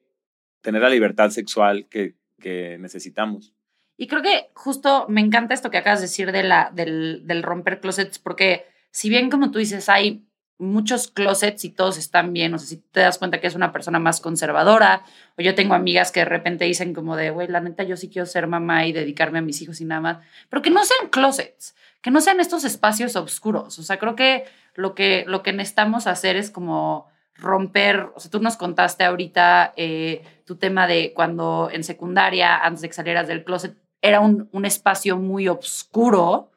[0.60, 3.54] tener la libertad sexual que, que necesitamos.
[3.96, 7.42] Y creo que justo me encanta esto que acabas de decir de la, del, del
[7.42, 10.26] romper closets, porque si bien como tú dices, hay
[10.58, 12.54] muchos closets y todos están bien.
[12.54, 15.02] O sea, si te das cuenta que es una persona más conservadora,
[15.36, 18.08] o yo tengo amigas que de repente dicen como de, güey, la neta, yo sí
[18.08, 21.08] quiero ser mamá y dedicarme a mis hijos y nada más, pero que no sean
[21.10, 23.78] closets, que no sean estos espacios oscuros.
[23.78, 28.30] O sea, creo que lo que, lo que necesitamos hacer es como romper, o sea,
[28.30, 33.26] tú nos contaste ahorita eh, tu tema de cuando en secundaria, antes de que salieras
[33.26, 36.52] del closet, era un, un espacio muy oscuro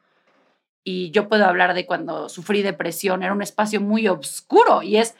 [0.88, 5.14] y yo puedo hablar de cuando sufrí depresión, era un espacio muy oscuro y es,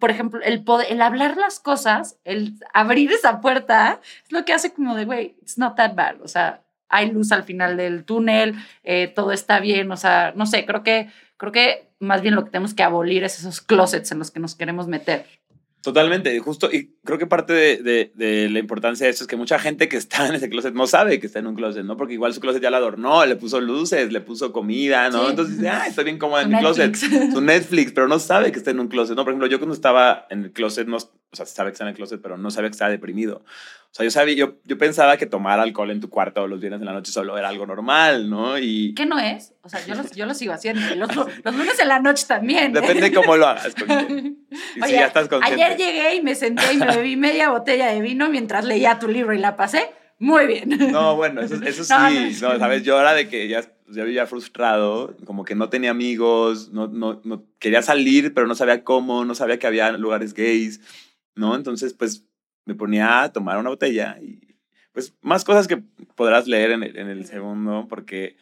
[0.00, 4.52] por ejemplo, el, poder, el hablar las cosas, el abrir esa puerta, es lo que
[4.52, 8.04] hace como de, güey, it's not that bad, o sea, hay luz al final del
[8.04, 12.34] túnel, eh, todo está bien, o sea, no sé, creo que, creo que más bien
[12.34, 15.24] lo que tenemos que abolir es esos closets en los que nos queremos meter.
[15.82, 19.58] Totalmente, justo, y creo que parte de, de, la importancia de esto es que mucha
[19.58, 21.96] gente que está en ese closet no sabe que está en un closet, ¿no?
[21.96, 25.30] Porque igual su closet ya la adornó, le puso luces, le puso comida, ¿no?
[25.30, 28.58] Entonces dice, ah, estoy bien cómoda en mi closet, su Netflix, pero no sabe que
[28.58, 29.24] está en un closet, ¿no?
[29.24, 30.98] Por ejemplo, yo cuando estaba en el closet, no,
[31.32, 33.44] o sea, sabe que está en el closet, pero no sabía que estaba deprimido.
[33.90, 36.80] O sea, yo sabía, yo, yo pensaba que tomar alcohol en tu cuarto los viernes
[36.80, 38.58] en la noche solo era algo normal, ¿no?
[38.58, 38.94] Y...
[38.94, 39.52] ¿Qué no es?
[39.62, 40.94] O sea, yo lo, yo lo sigo haciendo.
[40.94, 41.14] Los,
[41.44, 42.72] los, lunes en la noche también.
[42.72, 43.74] Depende cómo lo hagas.
[43.88, 45.62] Oye, ya estás consciente.
[45.62, 49.08] Ayer llegué y me senté y me bebí media botella de vino mientras leía tu
[49.08, 49.90] libro y la pasé
[50.20, 50.68] muy bien.
[50.92, 52.38] No, bueno, eso, eso sí.
[52.42, 52.84] No, ¿sabes?
[52.84, 57.20] Yo era de que ya, ya vivía frustrado, como que no tenía amigos, no, no,
[57.24, 60.80] no quería salir, pero no sabía cómo, no sabía que había lugares gays,
[61.34, 61.54] ¿no?
[61.54, 62.24] Entonces, pues
[62.64, 64.56] me ponía a tomar una botella y
[64.92, 65.82] pues más cosas que
[66.14, 68.36] podrás leer en el, en el segundo, porque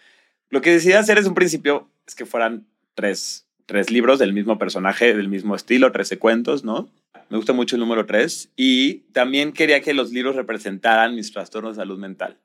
[0.51, 4.59] lo que decidí hacer es un principio es que fueran tres, tres libros del mismo
[4.59, 6.91] personaje, del mismo estilo, 13 cuentos, ¿no?
[7.29, 11.77] Me gusta mucho el número tres y también quería que los libros representaran mis trastornos
[11.77, 12.39] de salud mental,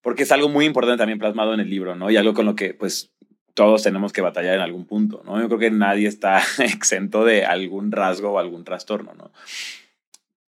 [0.00, 2.10] porque es algo muy importante también plasmado en el libro, ¿no?
[2.10, 3.12] Y algo con lo que pues
[3.54, 5.40] todos tenemos que batallar en algún punto, ¿no?
[5.40, 9.32] Yo creo que nadie está exento de algún rasgo o algún trastorno, ¿no?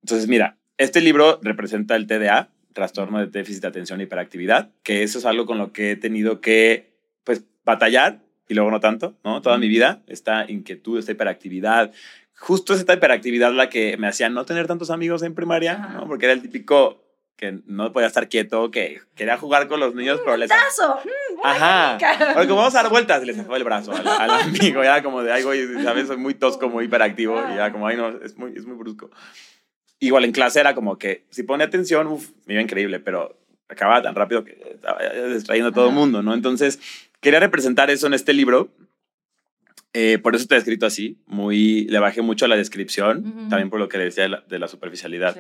[0.02, 5.02] Entonces, mira, este libro representa el TDA, trastorno de déficit de atención e hiperactividad, que
[5.02, 9.16] eso es algo con lo que he tenido que, pues, batallar y luego no tanto,
[9.22, 9.40] ¿no?
[9.40, 11.92] Toda mi vida, esta inquietud, esta hiperactividad.
[12.36, 16.06] Justo esta hiperactividad la que me hacía no tener tantos amigos en primaria, ¿no?
[16.06, 17.03] Porque era el típico
[17.36, 20.48] que no podía estar quieto, que quería jugar con los niños, pero les...
[20.48, 21.00] ¡Brazo!
[21.04, 21.98] Mm, Ajá.
[22.34, 25.22] Porque como vamos a dar vueltas, le sacó el brazo al, al amigo, ya como
[25.22, 26.06] de, ay, güey, ¿sabes?
[26.06, 29.10] Soy muy tosco, muy hiperactivo, y ya como, ay, no, es muy, es muy brusco
[30.06, 34.02] igual en clase era como que si pone atención, uff, me iba increíble, pero acababa
[34.02, 35.00] tan rápido que estaba
[35.32, 36.34] distrayendo a todo el mundo, ¿no?
[36.34, 36.78] Entonces,
[37.20, 38.74] quería representar eso en este libro.
[39.92, 43.70] Eh, por eso te he escrito así, muy, le bajé mucho a la descripción, también
[43.70, 45.36] por lo que le decía de la, superficialidad.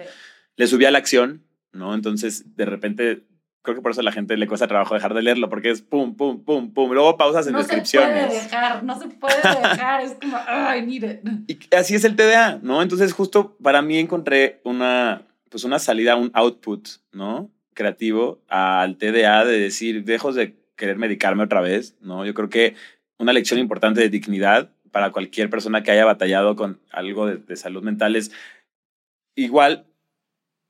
[0.56, 1.42] Le subí a la acción,
[1.74, 1.94] ¿no?
[1.94, 3.24] Entonces, de repente
[3.64, 5.80] creo que por eso a la gente le cuesta trabajo dejar de leerlo, porque es
[5.80, 6.92] pum, pum, pum, pum.
[6.92, 8.10] Luego pausas en no descripciones.
[8.14, 10.00] No se puede dejar, no se puede dejar.
[10.02, 11.22] es como, ay, mire.
[11.46, 12.82] Y así es el TDA, ¿no?
[12.82, 17.50] Entonces, justo para mí encontré una, pues una salida, un output, ¿no?
[17.72, 22.26] Creativo al TDA de decir, dejo de querer medicarme otra vez, ¿no?
[22.26, 22.74] Yo creo que
[23.18, 27.56] una lección importante de dignidad para cualquier persona que haya batallado con algo de, de
[27.56, 28.30] salud mental es
[29.34, 29.86] igual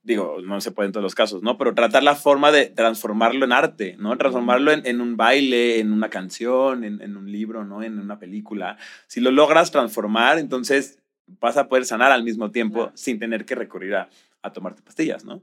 [0.05, 1.57] digo, no se puede en todos los casos, ¿no?
[1.57, 4.17] Pero tratar la forma de transformarlo en arte, ¿no?
[4.17, 7.83] Transformarlo en, en un baile, en una canción, en, en, un libro, ¿no?
[7.83, 8.77] En una película.
[9.07, 10.99] Si lo logras transformar, entonces
[11.40, 12.93] vas a poder sanar al mismo tiempo claro.
[12.95, 14.11] sin tener que recurrir a,
[14.43, 15.43] a tomarte pastillas, ¿no?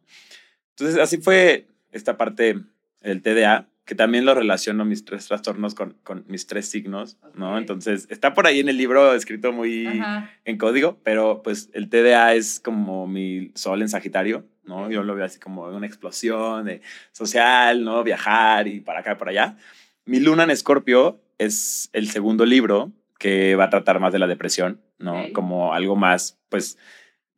[0.69, 2.55] Entonces, así fue esta parte
[3.01, 7.39] del TDA que también lo relaciono mis tres trastornos con, con mis tres signos, okay.
[7.39, 7.57] ¿no?
[7.57, 10.29] Entonces, está por ahí en el libro escrito muy Ajá.
[10.45, 14.89] en código, pero pues el TDA es como mi sol en Sagitario, ¿no?
[14.91, 18.03] Yo lo veo así como una explosión de social, ¿no?
[18.03, 19.57] Viajar y para acá para allá.
[20.05, 24.27] Mi luna en Escorpio es el segundo libro que va a tratar más de la
[24.27, 25.19] depresión, ¿no?
[25.19, 25.33] Okay.
[25.33, 26.77] Como algo más, pues,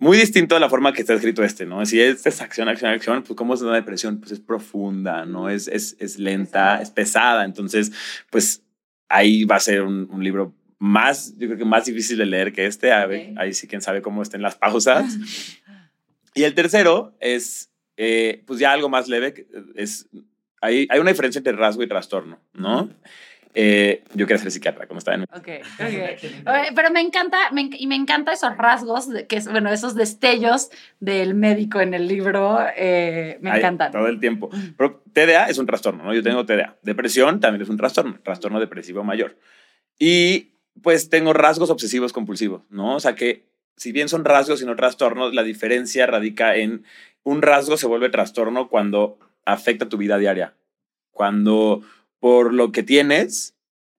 [0.03, 1.85] muy distinto a la forma que está escrito este, ¿no?
[1.85, 4.19] Si este es acción, acción, acción, pues ¿cómo es una depresión?
[4.19, 5.49] Pues es profunda, ¿no?
[5.49, 7.45] Es, es, es lenta, es pesada.
[7.45, 7.91] Entonces,
[8.29, 8.63] pues
[9.07, 12.51] ahí va a ser un, un, libro más, yo creo que más difícil de leer
[12.51, 12.93] que este.
[12.93, 13.33] Okay.
[13.37, 15.17] Ahí sí, quién sabe cómo estén las pausas.
[16.35, 20.09] y el tercero es, eh, pues ya algo más leve, es,
[20.61, 22.89] hay, hay una diferencia entre rasgo y trastorno, ¿no?
[23.55, 25.23] Eh, yo quiero ser psiquiatra, como está en...
[25.23, 25.47] Ok,
[25.79, 26.45] ok.
[26.75, 30.69] Pero me encanta, me, y me encanta esos rasgos, de, que es, bueno, esos destellos
[30.99, 33.91] del médico en el libro, eh, me Ahí, encantan.
[33.91, 34.49] Todo el tiempo.
[34.77, 36.13] Pero TDA es un trastorno, ¿no?
[36.13, 36.77] Yo tengo TDA.
[36.81, 39.37] Depresión también es un trastorno, trastorno depresivo mayor.
[39.99, 42.95] Y pues tengo rasgos obsesivos compulsivos, ¿no?
[42.95, 46.83] O sea que si bien son rasgos y no trastornos, la diferencia radica en
[47.23, 50.55] un rasgo se vuelve trastorno cuando afecta tu vida diaria.
[51.11, 51.81] Cuando
[52.23, 53.53] por lo que tienes,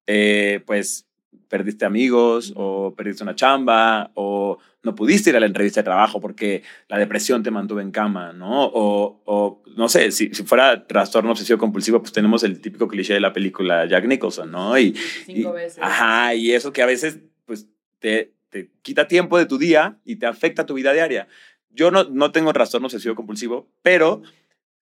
[0.07, 1.07] eh, pues
[1.51, 6.23] perdiste amigos o perdiste una chamba o no pudiste ir a la entrevista de trabajo
[6.23, 8.65] porque la depresión te mantuvo en cama, ¿no?
[8.65, 13.13] O, o no sé, si, si, fuera trastorno obsesivo compulsivo, pues tenemos el típico cliché
[13.13, 14.79] de la película Jack Nicholson, ¿no?
[14.79, 14.95] Y,
[15.27, 15.79] Cinco y, veces.
[15.83, 17.67] Ajá, y eso que a veces, pues,
[17.99, 21.29] te, te quita tiempo de tu día y te afecta tu vida diaria.
[21.69, 24.23] Yo no, no tengo trastorno obsesivo compulsivo, pero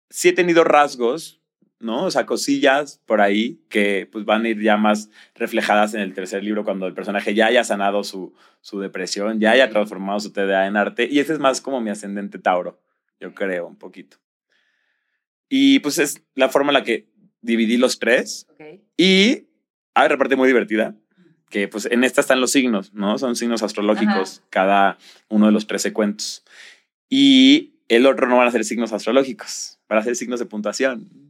[0.09, 1.41] sí he tenido rasgos
[1.79, 2.05] ¿no?
[2.05, 6.13] O sea, cosillas por ahí que pues van a ir ya más reflejadas en el
[6.13, 10.31] tercer libro cuando el personaje ya haya sanado su, su depresión, ya haya transformado su
[10.31, 11.07] TDA en arte.
[11.09, 12.79] Y ese es más como mi ascendente Tauro,
[13.19, 14.17] yo creo, un poquito.
[15.49, 17.07] Y pues es la forma en la que
[17.41, 18.47] dividí los tres.
[18.53, 18.81] Okay.
[18.97, 19.47] Y
[19.93, 20.95] hay una parte muy divertida,
[21.49, 23.17] que pues en esta están los signos, ¿no?
[23.17, 24.47] Son signos astrológicos, Ajá.
[24.49, 24.97] cada
[25.29, 26.43] uno de los 13 cuentos.
[27.09, 31.24] Y el otro no van a ser signos astrológicos, van a ser signos de puntuación.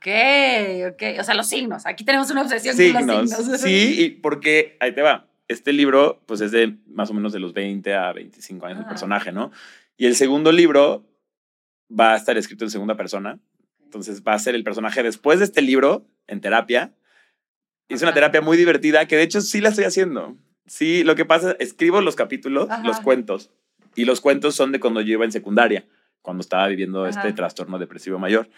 [0.00, 1.02] Ok, ok.
[1.20, 1.84] O sea, los signos.
[1.84, 3.60] Aquí tenemos una obsesión signos, con los signos.
[3.60, 5.28] Sí, y porque ahí te va.
[5.46, 8.86] Este libro, pues es de más o menos de los 20 a 25 años Ajá.
[8.86, 9.50] el personaje, ¿no?
[9.98, 11.04] Y el segundo libro
[11.90, 13.38] va a estar escrito en segunda persona.
[13.84, 16.94] Entonces va a ser el personaje después de este libro en terapia.
[17.88, 20.36] Es una terapia muy divertida que de hecho sí la estoy haciendo.
[20.66, 22.82] Sí, lo que pasa, escribo los capítulos, Ajá.
[22.84, 23.50] los cuentos.
[23.96, 25.84] Y los cuentos son de cuando yo iba en secundaria,
[26.22, 27.10] cuando estaba viviendo Ajá.
[27.10, 28.48] este trastorno depresivo mayor.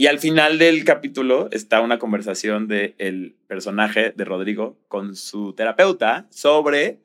[0.00, 5.52] Y al final del capítulo está una conversación del el personaje de Rodrigo con su
[5.52, 7.00] terapeuta sobre,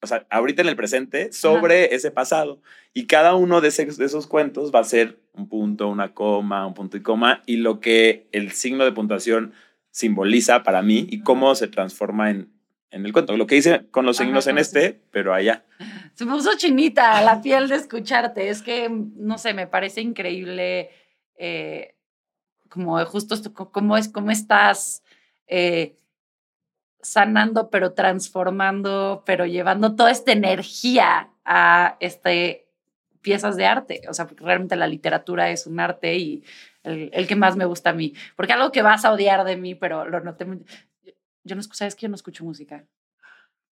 [0.00, 1.96] o sea, ahorita en el presente, sobre Ajá.
[1.96, 2.62] ese pasado.
[2.94, 6.68] Y cada uno de, ese, de, esos cuentos va a ser un punto, una coma,
[6.68, 9.52] un punto y coma, y lo que el signo de puntuación
[9.90, 12.48] simboliza para mí y cómo se transforma en,
[12.92, 13.36] en el cuento.
[13.36, 14.98] Lo que hice con los signos Ajá, en este, sí.
[15.10, 15.64] pero allá.
[16.14, 18.50] Se me puso chinita la piel de escucharte.
[18.50, 20.90] Es que, no sé, me parece increíble.
[21.36, 21.96] Eh,
[22.70, 25.02] como justo cómo es, cómo estás
[25.46, 25.98] eh,
[27.02, 32.68] sanando, pero transformando, pero llevando toda esta energía a este,
[33.20, 34.02] piezas de arte.
[34.08, 36.44] O sea, porque realmente la literatura es un arte y
[36.84, 38.14] el, el, que más me gusta a mí.
[38.36, 40.64] Porque algo que vas a odiar de mí, pero lo noté muy...
[41.42, 42.84] Yo no, ¿sabes que yo no escucho música?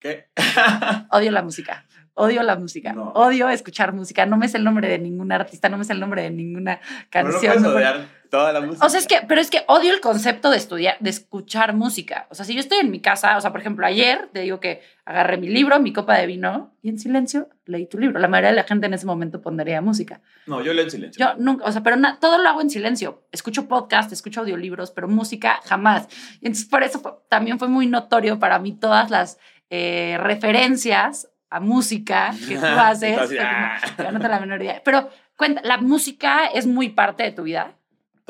[0.01, 0.31] ¿Qué?
[1.13, 1.87] Odio la música.
[2.15, 2.93] Odio la música.
[2.93, 3.11] No.
[3.11, 4.27] Odio escuchar música.
[4.27, 6.81] No me sé el nombre de ningún artista, no me sé el nombre de ninguna
[7.11, 7.63] canción.
[7.63, 8.87] No puedes odiar toda la música.
[8.87, 12.27] O sea, es que, pero es que odio el concepto de estudiar, de escuchar música.
[12.31, 14.61] O sea, si yo estoy en mi casa, o sea, por ejemplo, ayer te digo
[14.61, 18.19] que agarré mi libro, mi copa de vino y en silencio leí tu libro.
[18.19, 20.21] La mayoría de la gente en ese momento pondría música.
[20.47, 21.27] No, yo leo en silencio.
[21.27, 23.27] Yo nunca, o sea, pero na, todo lo hago en silencio.
[23.33, 26.09] Escucho podcast, escucho audiolibros, pero música jamás.
[26.41, 29.39] Y entonces por eso fue, también fue muy notorio para mí todas las
[29.71, 33.11] eh, referencias a música que tú haces.
[33.11, 33.79] Entonces, ah.
[34.13, 34.81] no te la menor idea.
[34.85, 37.75] Pero cuenta, ¿la música es muy parte de tu vida?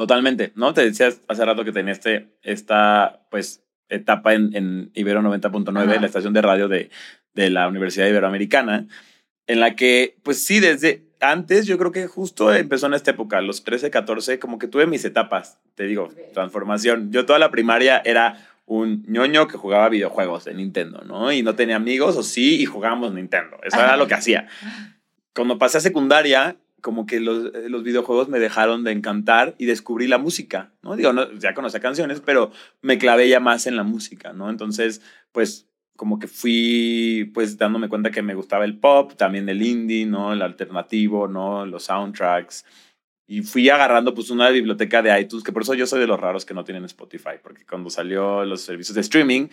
[0.00, 0.72] Totalmente, ¿no?
[0.72, 6.06] Te decías hace rato que tenía este, esta, pues, etapa en, en Ibero 90.9, la
[6.06, 6.88] estación de radio de,
[7.34, 8.86] de la Universidad Iberoamericana,
[9.46, 13.42] en la que, pues sí, desde antes yo creo que justo empezó en esta época,
[13.42, 17.12] los 13, 14, como que tuve mis etapas, te digo, transformación.
[17.12, 21.30] Yo toda la primaria era un ñoño que jugaba videojuegos de Nintendo, ¿no?
[21.30, 23.58] Y no tenía amigos, o sí, y jugábamos Nintendo.
[23.62, 24.48] Eso era lo que hacía.
[25.34, 30.06] Cuando pasé a secundaria, como que los, los, videojuegos me dejaron de encantar y descubrí
[30.06, 30.96] la música, ¿no?
[30.96, 32.50] Digo, no, ya conocía canciones, pero
[32.82, 34.50] me clavé ya más en la música, ¿no?
[34.50, 35.02] Entonces,
[35.32, 35.70] pues
[36.00, 40.32] como que fui pues dándome cuenta que me gustaba el pop, también el indie, ¿no?
[40.32, 41.66] El alternativo, ¿no?
[41.66, 42.64] Los soundtracks.
[43.32, 46.18] Y fui agarrando pues una biblioteca de iTunes, que por eso yo soy de los
[46.18, 49.46] raros que no tienen Spotify, porque cuando salió los servicios de streaming,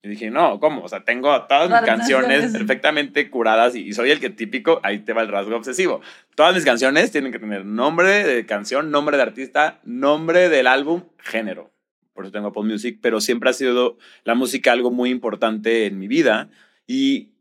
[0.00, 0.84] yo dije, no, ¿cómo?
[0.84, 5.12] O sea, tengo todas mis canciones perfectamente curadas y, soy el que típico, ahí te
[5.12, 6.02] va el rasgo obsesivo.
[6.36, 11.02] Todas mis canciones tienen que tener nombre de canción, nombre de artista, nombre del álbum,
[11.18, 11.72] género
[12.14, 15.98] por eso tengo Apple Music, pero siempre ha sido la música algo muy importante en
[15.98, 16.48] mi vida
[16.86, 17.32] y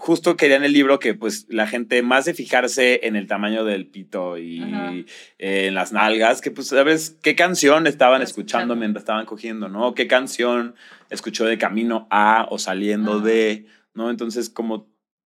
[0.00, 3.64] justo quería en el libro que pues la gente más de fijarse en el tamaño
[3.64, 5.04] del pito y
[5.38, 9.94] en las nalgas, que pues sabes qué canción estaban escuchando mientras estaban cogiendo, ¿no?
[9.94, 10.74] ¿Qué canción
[11.10, 14.08] escuchó de camino a o saliendo de, ¿no?
[14.08, 14.90] Entonces como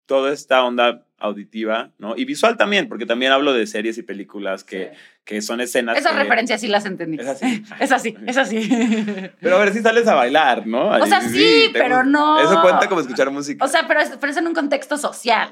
[0.06, 2.16] toda esta onda auditiva, ¿no?
[2.16, 4.92] Y visual también, porque también hablo de series y películas que,
[5.24, 5.96] que son escenas.
[5.96, 7.18] Esas referencias sí las entendí.
[7.18, 7.64] Es así.
[7.80, 9.30] es así, es así.
[9.40, 10.88] Pero a ver si sales a bailar, ¿no?
[10.88, 12.40] O sea, sí, pero no.
[12.40, 13.64] Eso cuenta como escuchar música.
[13.64, 15.50] O sea, pero es, pero es en un contexto social.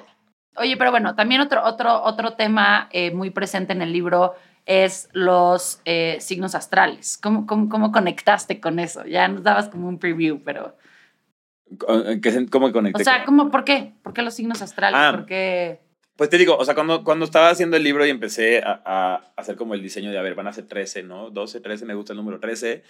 [0.57, 4.35] Oye, pero bueno, también otro, otro, otro tema eh, muy presente en el libro
[4.66, 7.18] es los eh, signos astrales.
[7.23, 9.07] ¿Cómo, cómo, cómo conectaste con eso?
[9.07, 10.77] Ya nos dabas como un preview, pero...
[11.79, 13.03] ¿Cómo conecté?
[13.03, 13.93] O sea, ¿cómo, ¿por qué?
[14.03, 14.99] ¿Por qué los signos astrales?
[15.01, 15.81] Ah, ¿Por qué?
[16.16, 19.33] Pues te digo, o sea, cuando, cuando estaba haciendo el libro y empecé a, a,
[19.37, 21.31] hacer como el diseño de, a ver, van a ser 13, ¿no?
[21.31, 22.83] 12, 13, me gusta el número 13.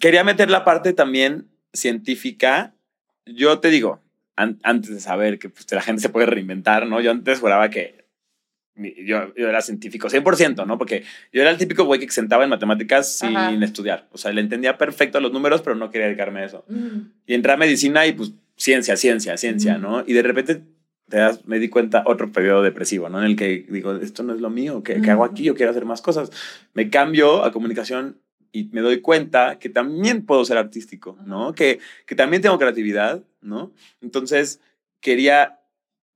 [0.00, 2.74] Quería meter la parte también científica.
[3.26, 4.00] Yo te digo,
[4.36, 7.00] antes de saber que pues, la gente se puede reinventar, ¿no?
[7.00, 8.01] Yo antes juraba que
[8.76, 10.78] yo, yo, era científico, 100%, ¿no?
[10.78, 14.08] Porque yo era el típico güey que se sentaba en matemáticas sin estudiar.
[14.12, 16.64] O sea, le entendía perfecto los números, pero no quería dedicarme a eso.
[17.26, 20.04] Y entré a medicina y pues ciencia, ciencia, ciencia, ¿no?
[20.06, 20.62] Y de repente
[21.08, 23.18] te das, me di cuenta otro periodo depresivo, ¿no?
[23.18, 25.42] En el que digo, esto no es lo mío, ¿qué, ¿qué hago aquí?
[25.44, 26.30] Yo quiero hacer más cosas.
[26.72, 28.18] Me cambio a comunicación
[28.52, 31.54] y me doy cuenta que también puedo ser artístico, ¿no?
[31.54, 33.72] Que, que también tengo creatividad, ¿no?
[34.00, 34.60] Entonces,
[35.00, 35.58] quería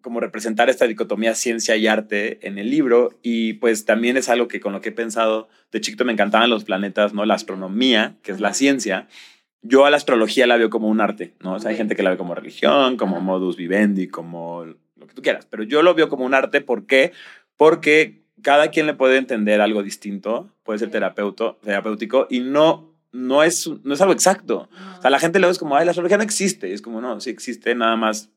[0.07, 4.47] como representar esta dicotomía ciencia y arte en el libro y pues también es algo
[4.47, 7.25] que con lo que he pensado, de chiquito me encantaban los planetas, ¿no?
[7.25, 9.09] La astronomía, que es la ciencia.
[9.63, 11.55] Yo a la astrología la veo como un arte, ¿no?
[11.55, 15.15] O sea, hay gente que la ve como religión, como modus vivendi, como lo que
[15.15, 17.11] tú quieras, pero yo lo veo como un arte, ¿por qué?
[17.57, 23.43] Porque cada quien le puede entender algo distinto, puede ser terapeuto, terapéutico y no no
[23.43, 24.69] es, no es algo exacto.
[24.99, 26.73] O sea, la gente lo ve como, ay, la astrología no existe.
[26.75, 28.31] es como, no, sí existe, nada más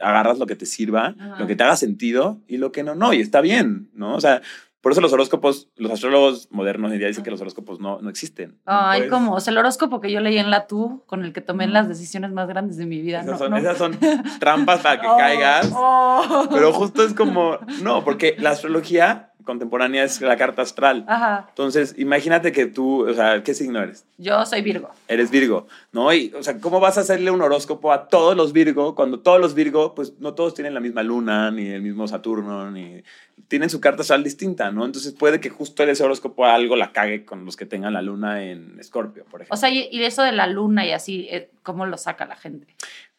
[0.00, 3.12] agarras lo que te sirva, lo que te haga sentido y lo que no, no,
[3.12, 4.14] y está bien, ¿no?
[4.14, 4.42] O sea,
[4.80, 8.08] por eso los horóscopos, los astrólogos modernos hoy día dicen que los horóscopos no, no
[8.08, 8.58] existen.
[8.64, 9.34] Ay, ¿cómo?
[9.34, 11.86] O sea, el horóscopo que yo leí en la TU, con el que tomé las
[11.86, 13.20] decisiones más grandes de mi vida.
[13.20, 13.98] Esas, son, esas son
[14.40, 15.70] trampas para que oh, caigas.
[15.74, 16.48] Oh.
[16.50, 21.04] Pero justo es como, no, porque la astrología contemporánea es la carta astral.
[21.08, 21.46] Ajá.
[21.48, 24.06] Entonces, imagínate que tú, o sea, ¿qué signo eres?
[24.16, 24.90] Yo soy Virgo.
[25.08, 26.12] Eres Virgo, ¿no?
[26.12, 29.40] Y, o sea, ¿cómo vas a hacerle un horóscopo a todos los Virgo cuando todos
[29.40, 33.02] los Virgo, pues no todos tienen la misma luna, ni el mismo Saturno, ni
[33.48, 34.84] tienen su carta astral distinta, ¿no?
[34.84, 38.44] Entonces puede que justo ese horóscopo algo la cague con los que tengan la luna
[38.44, 39.54] en Escorpio, por ejemplo.
[39.54, 42.66] O sea, y eso de la luna y así, eh, ¿cómo lo saca la gente?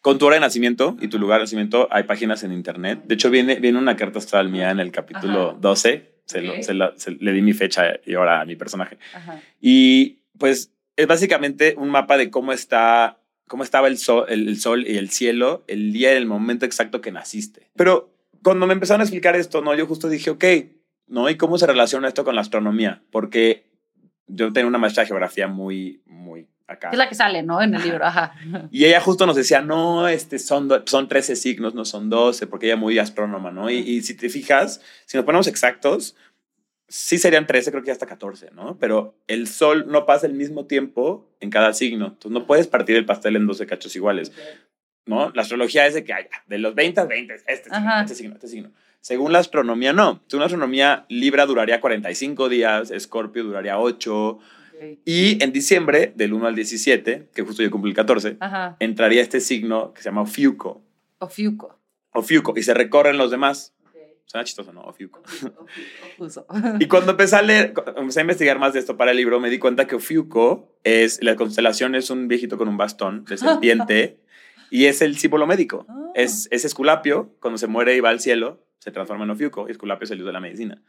[0.01, 3.03] Con tu hora de nacimiento y tu lugar de nacimiento hay páginas en internet.
[3.05, 7.41] De hecho, viene, viene una carta astral mía en el capítulo 12 se, le di
[7.41, 8.97] mi fecha y ahora a mi personaje.
[9.59, 14.87] Y pues es básicamente un mapa de cómo está cómo estaba el sol, el, sol
[14.87, 17.69] y el cielo el día y el momento exacto que naciste.
[17.75, 20.45] Pero cuando me empezaron a explicar esto, no, yo justo dije, ok,
[21.07, 21.29] ¿no?
[21.29, 23.03] ¿Y cómo se relaciona esto con la astronomía?
[23.11, 23.65] Porque
[24.27, 26.89] yo tengo una maestra de geografía muy, muy acá.
[26.91, 27.61] Es la que sale, ¿no?
[27.61, 28.33] En el libro, ajá.
[28.71, 32.67] Y ella justo nos decía, no, este, son, son 13 signos, no son 12, porque
[32.67, 33.69] ella es muy astrónoma, ¿no?
[33.69, 36.15] Y, y, si te fijas, si nos ponemos exactos,
[36.91, 38.77] sí serían 13, creo que hasta 14, ¿no?
[38.77, 42.07] Pero el sol no pasa el mismo tiempo en cada signo.
[42.07, 44.33] Entonces no puedes partir el pastel en 12 cachos iguales,
[45.05, 45.31] ¿no?
[45.33, 48.33] La astrología es de que haya de los 20 a 20, este signo, este signo,
[48.35, 48.71] este signo.
[48.99, 50.21] Según la astronomía, no.
[50.27, 54.39] Según la astronomía, Libra duraría 45 días, Escorpio duraría 8.
[55.05, 58.37] Y en diciembre, del 1 al 17, que justo yo cumplí el 14,
[58.79, 60.81] entraría este signo que se llama Ofiuco.
[61.19, 61.79] Ofiuco.
[62.13, 62.53] Ofiuco.
[62.57, 63.73] Y se recorren los demás.
[64.25, 64.81] Suena chistoso, ¿no?
[64.81, 65.21] Ofiuco.
[66.13, 66.45] Ofuso.
[66.79, 69.49] Y cuando empecé a leer, empecé a investigar más de esto para el libro, me
[69.49, 74.19] di cuenta que Ofiuco es, la constelación es un viejito con un bastón de serpiente
[74.69, 75.85] y es el símbolo médico.
[75.89, 76.11] Ah.
[76.15, 79.71] Es, es Esculapio, cuando se muere y va al cielo, se transforma en Ofiuco y
[79.71, 80.81] Esculapio es el dios de la medicina.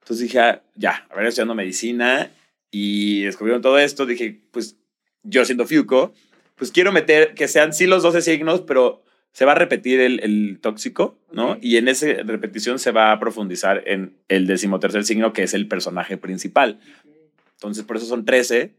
[0.00, 2.30] Entonces dije, ah, ya, a ver, estudiando medicina
[2.70, 4.76] y descubrieron todo esto, dije, pues
[5.22, 6.12] yo siendo Ofiuco,
[6.54, 9.02] pues quiero meter que sean sí los 12 signos, pero
[9.32, 11.58] se va a repetir el, el tóxico, ¿no?
[11.60, 15.68] Y en esa repetición se va a profundizar en el decimotercer signo, que es el
[15.68, 16.80] personaje principal.
[17.52, 18.74] Entonces, por eso son 13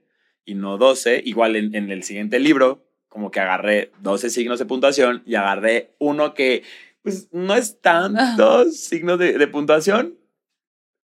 [0.46, 1.22] y no 12.
[1.26, 5.92] Igual en, en el siguiente libro, como que agarré 12 signos de puntuación y agarré
[6.00, 6.64] uno que,
[7.02, 10.18] pues, no es tantos signos de, de puntuación,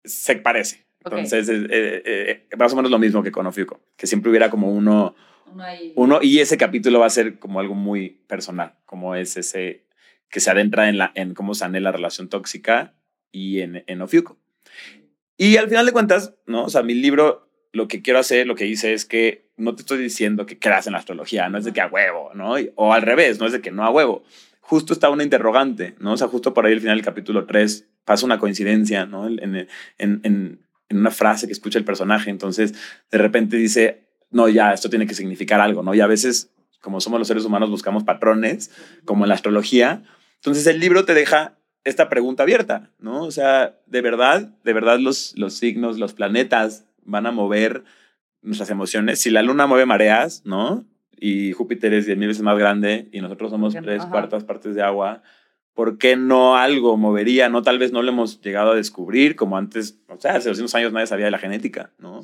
[0.04, 0.86] se parece.
[1.04, 4.50] Entonces, es, eh, eh, más o menos lo mismo que con Ofiuco, que siempre hubiera
[4.50, 5.14] como uno,
[5.52, 5.92] Uno ahí.
[5.96, 9.86] uno, y ese capítulo va a ser como algo muy personal, como es ese
[10.28, 12.94] que se adentra en, la, en cómo sané la relación tóxica
[13.32, 14.38] y en, en Ofiuco.
[15.36, 16.64] Y al final de cuentas, ¿no?
[16.64, 19.82] O sea, mi libro, lo que quiero hacer, lo que hice es que no te
[19.82, 22.54] estoy diciendo que creas en la astrología, no es de que a huevo, ¿no?
[22.76, 24.22] O al revés, no es de que no a huevo.
[24.60, 26.12] Justo está una interrogante, ¿no?
[26.12, 29.26] O sea, justo por ahí al final del capítulo 3 pasa una coincidencia, ¿no?
[29.26, 29.66] En,
[29.98, 30.60] en, en,
[30.90, 32.74] en- una frase que escucha el personaje, entonces
[33.10, 35.94] de repente dice, no, ya, esto tiene que significar algo, ¿no?
[35.94, 36.50] Y a veces,
[36.82, 38.70] como somos los seres humanos, buscamos patrones,
[39.04, 40.02] como en la astrología.
[40.36, 43.22] Entonces el libro te deja esta pregunta abierta, ¿no?
[43.24, 47.84] O sea, de verdad, de verdad los, los signos, los planetas van a mover
[48.42, 49.18] nuestras emociones.
[49.20, 50.84] Si la luna mueve mareas, ¿no?
[51.18, 54.82] Y Júpiter es 10 mil veces más grande y nosotros somos tres cuartas partes de
[54.82, 55.22] agua,
[55.74, 57.48] ¿por qué no algo movería?
[57.48, 60.74] No, tal vez no lo hemos llegado a descubrir como antes, o sea, hace 200
[60.74, 62.20] años nadie sabía de la genética, ¿no?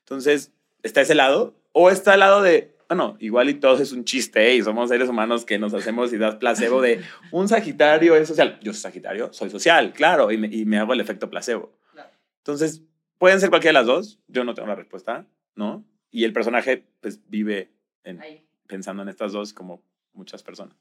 [0.00, 4.04] Entonces, está ese lado, o está el lado de, bueno, igual y todo es un
[4.04, 7.00] chiste y somos seres humanos que nos hacemos ideas placebo de
[7.32, 8.58] un Sagitario es social.
[8.62, 11.72] Yo soy Sagitario, soy social, claro, y me, y me hago el efecto placebo.
[11.92, 12.10] Claro.
[12.38, 12.82] Entonces,
[13.18, 15.84] pueden ser cualquiera de las dos, yo no tengo la respuesta, ¿no?
[16.10, 17.70] Y el personaje, pues, vive
[18.04, 18.20] en-
[18.66, 19.82] pensando en estas dos como
[20.12, 20.76] muchas personas.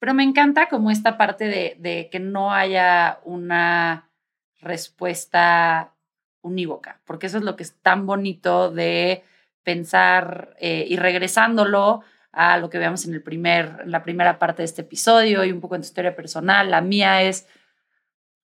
[0.00, 4.10] Pero me encanta como esta parte de, de que no haya una
[4.58, 5.94] respuesta
[6.42, 9.24] unívoca, porque eso es lo que es tan bonito de
[9.62, 14.66] pensar eh, y regresándolo a lo que veamos en, el primer, la primera parte de
[14.66, 16.70] este episodio y un poco en tu historia personal.
[16.70, 17.46] La mía es,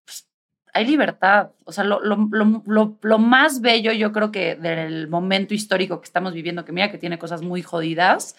[0.05, 0.29] pues,
[0.75, 1.53] hay libertad.
[1.65, 6.07] O sea, lo, lo, lo, lo más bello yo creo que del momento histórico que
[6.07, 8.37] estamos viviendo, que mira que tiene cosas muy jodidas,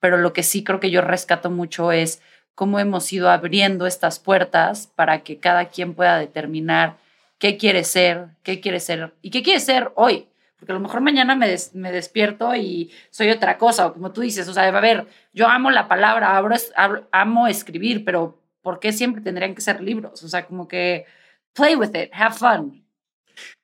[0.00, 2.22] pero lo que sí creo que yo rescato mucho es
[2.54, 6.96] cómo hemos ido abriendo estas puertas para que cada quien pueda determinar
[7.38, 10.26] qué quiere ser, qué quiere ser y qué quiere ser hoy.
[10.58, 14.12] Porque a lo mejor mañana me, des- me despierto y soy otra cosa, o como
[14.12, 18.78] tú dices, o sea, a ver, yo amo la palabra, abro amo escribir, pero ¿por
[18.78, 20.22] qué siempre tendrían que ser libros?
[20.22, 21.06] O sea, como que
[21.54, 22.84] play with it, have fun.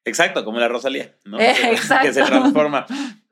[0.06, 1.38] Exacto, como la Rosalía, ¿no?
[1.38, 1.70] Eh, Que-
[2.02, 2.26] Que se exacto.
[2.28, 2.86] transforma.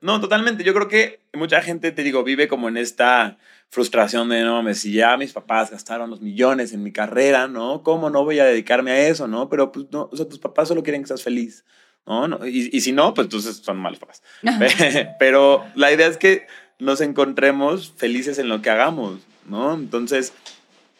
[0.05, 0.63] No, totalmente.
[0.63, 3.39] Yo creo que mucha gente, te digo, vive como en esta
[3.71, 7.81] frustración de, no, mames, si ya mis papás gastaron los millones en mi carrera, ¿no?
[7.81, 9.49] ¿Cómo no voy a dedicarme a eso, no?
[9.49, 11.65] Pero, pues, no, o sea, tus papás solo quieren que seas feliz,
[12.05, 12.27] ¿no?
[12.27, 14.21] no y, y si no, pues entonces son malos papás.
[15.19, 16.45] Pero la idea es que
[16.77, 19.73] nos encontremos felices en lo que hagamos, ¿no?
[19.73, 20.33] Entonces,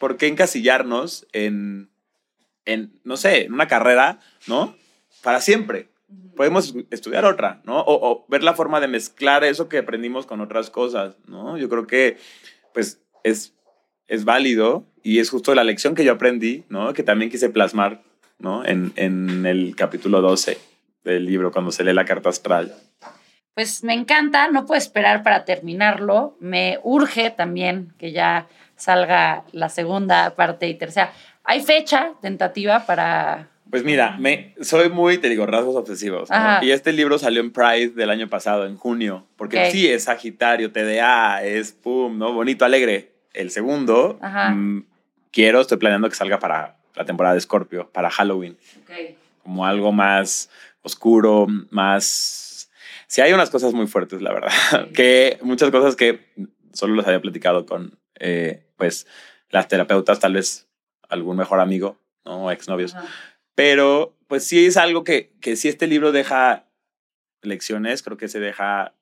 [0.00, 1.90] ¿por qué encasillarnos en,
[2.64, 4.74] en no sé, en una carrera, ¿no?
[5.22, 5.90] Para siempre.
[6.36, 7.80] Podemos estudiar otra, ¿no?
[7.80, 11.58] O, o ver la forma de mezclar eso que aprendimos con otras cosas, ¿no?
[11.58, 12.18] Yo creo que,
[12.72, 13.54] pues, es,
[14.06, 16.92] es válido y es justo la lección que yo aprendí, ¿no?
[16.92, 18.02] Que también quise plasmar,
[18.38, 18.64] ¿no?
[18.64, 20.58] En, en el capítulo 12
[21.02, 22.74] del libro, cuando se lee la carta astral.
[23.54, 26.36] Pues me encanta, no puedo esperar para terminarlo.
[26.40, 31.12] Me urge también que ya salga la segunda parte y tercera.
[31.42, 33.48] ¿Hay fecha tentativa para...?
[33.70, 36.28] Pues mira, me, soy muy, te digo, rasgos obsesivos.
[36.62, 40.70] Y este libro salió en Pride del año pasado, en junio, porque sí, es Sagitario,
[40.70, 42.32] TDA, es pum, ¿no?
[42.32, 43.12] Bonito, alegre.
[43.32, 44.80] El segundo, mm,
[45.32, 48.56] quiero, estoy planeando que salga para la temporada de Scorpio, para Halloween,
[49.42, 50.48] como algo más
[50.82, 52.70] oscuro, más...
[53.08, 54.50] Sí, hay unas cosas muy fuertes, la verdad,
[54.94, 56.32] que muchas cosas que
[56.72, 59.06] solo los había platicado con, eh, pues,
[59.50, 60.66] las terapeutas, tal vez
[61.08, 62.44] algún mejor amigo, ¿no?
[62.44, 62.94] O exnovios.
[62.94, 63.06] Ajá.
[63.56, 66.66] Pero, pues sí es algo que, que si este libro deja
[67.42, 68.94] lecciones, creo que se deja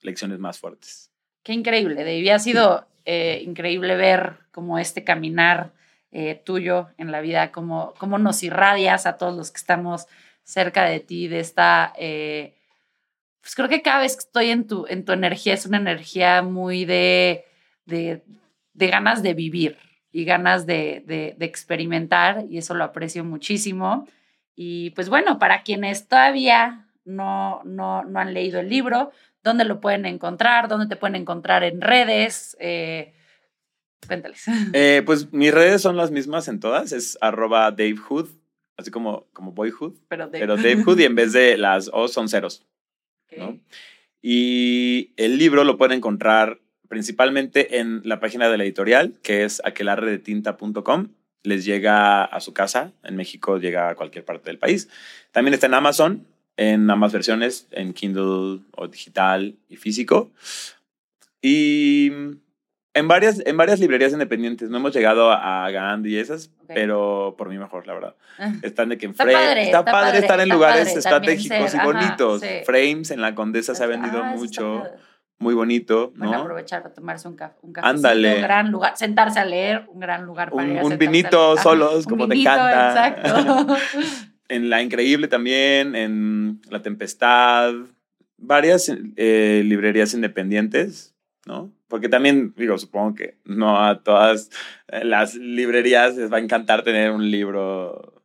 [0.00, 1.12] lecciones más fuertes.
[1.44, 2.28] Qué increíble, David.
[2.30, 5.72] Ha sido eh, increíble ver como este caminar
[6.10, 10.06] eh, tuyo en la vida, cómo, cómo nos irradias a todos los que estamos
[10.42, 11.92] cerca de ti, de esta...
[11.96, 12.56] eh,
[13.40, 16.42] pues creo que cada vez que estoy en tu, en tu energía es una energía
[16.42, 17.44] muy de,
[17.86, 18.22] de,
[18.74, 19.78] de ganas de vivir,
[20.12, 24.08] y ganas de, de, de experimentar y eso lo aprecio muchísimo.
[24.56, 29.10] Y pues bueno, para quienes todavía no, no, no han leído el libro,
[29.42, 30.68] ¿dónde lo pueden encontrar?
[30.68, 32.56] ¿Dónde te pueden encontrar en redes?
[32.60, 33.14] Eh,
[34.06, 34.44] cuéntales.
[34.72, 38.28] Eh, pues mis redes son las mismas en todas, es arroba Dave Hood,
[38.76, 40.40] así como, como Boyhood, Pero, Dave.
[40.40, 42.66] pero Dave Hood y en vez de las O son ceros.
[44.22, 46.60] Y el libro lo pueden encontrar
[46.90, 51.08] principalmente en la página de la editorial, que es aquelarredetinta.com.
[51.42, 54.90] Les llega a su casa, en México llega a cualquier parte del país.
[55.32, 56.26] También está en Amazon,
[56.58, 60.30] en ambas versiones, en Kindle o digital y físico.
[61.40, 62.10] Y
[62.92, 64.68] en varias, en varias librerías independientes.
[64.68, 68.16] No hemos llegado a Gandhi y esas, pero por mí mejor, la verdad.
[68.62, 70.98] Están de que en Está frame- padre, está, está padre estar en está lugares padre
[70.98, 72.40] estratégicos ser, y ajá, bonitos.
[72.42, 72.48] sí.
[72.66, 74.82] Frames en la Condesa se ha vendido Ah, mucho.
[75.40, 76.42] Muy bonito, Van a ¿no?
[76.42, 78.36] aprovechar para tomarse un, café, un Ándale.
[78.36, 80.96] un gran lugar, sentarse a leer, un gran lugar para Un, ir a un a
[80.96, 81.62] vinito leer.
[81.62, 83.08] solos, Un como te vinito, encanta.
[83.08, 83.76] Exacto.
[84.48, 87.72] en La Increíble también, en La Tempestad,
[88.36, 91.16] varias eh, librerías independientes,
[91.46, 91.72] ¿no?
[91.88, 94.50] Porque también, digo, supongo que no a todas
[95.02, 98.22] las librerías les va a encantar tener un libro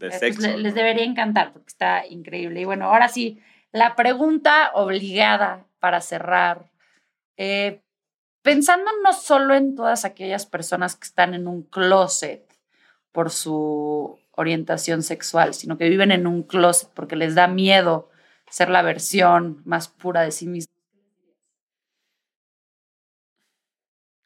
[0.00, 0.42] de pues, sexo.
[0.42, 0.58] le- ¿no?
[0.58, 2.60] les debería encantar porque está increíble.
[2.60, 3.38] Y bueno, ahora sí,
[3.72, 6.70] la pregunta obligada para cerrar.
[7.36, 7.82] Eh,
[8.42, 12.44] pensando no solo en todas aquellas personas que están en un closet
[13.12, 18.10] por su orientación sexual, sino que viven en un closet porque les da miedo
[18.50, 20.74] ser la versión más pura de sí mismos.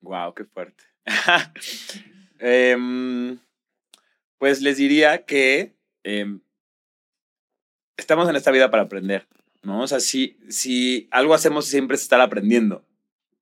[0.00, 0.84] Wow, qué fuerte.
[2.44, 3.38] Em,
[4.36, 6.40] pues les diría que em,
[7.96, 9.28] estamos en esta vida para aprender,
[9.62, 9.82] ¿no?
[9.82, 12.84] O sea, si, si algo hacemos siempre es estar aprendiendo.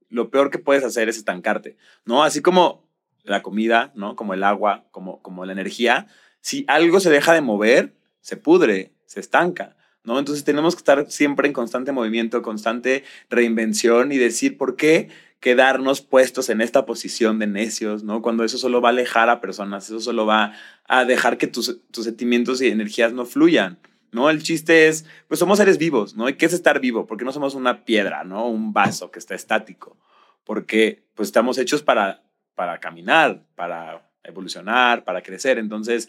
[0.08, 2.24] Lo peor que puedes hacer es estancarte, ¿no?
[2.24, 2.88] Así como
[3.24, 4.16] la comida, ¿no?
[4.16, 6.06] Como el agua, como, como la energía.
[6.40, 10.18] Si algo se deja de mover, se pudre, se estanca, ¿no?
[10.18, 15.08] Entonces tenemos que estar siempre en constante movimiento, constante reinvención y decir por qué
[15.40, 18.20] quedarnos puestos en esta posición de necios, ¿no?
[18.20, 20.52] Cuando eso solo va a alejar a personas, eso solo va
[20.86, 23.78] a dejar que tus, tus sentimientos y energías no fluyan,
[24.12, 24.30] ¿no?
[24.30, 26.28] El chiste es, pues somos seres vivos, ¿no?
[26.28, 27.06] ¿Y qué es estar vivo?
[27.06, 28.46] Porque no somos una piedra, ¿no?
[28.48, 29.96] Un vaso que está estático,
[30.44, 32.22] porque pues estamos hechos para,
[32.54, 35.58] para caminar, para evolucionar, para crecer.
[35.58, 36.08] Entonces,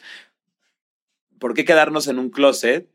[1.39, 2.87] ¿por qué quedarnos en un closet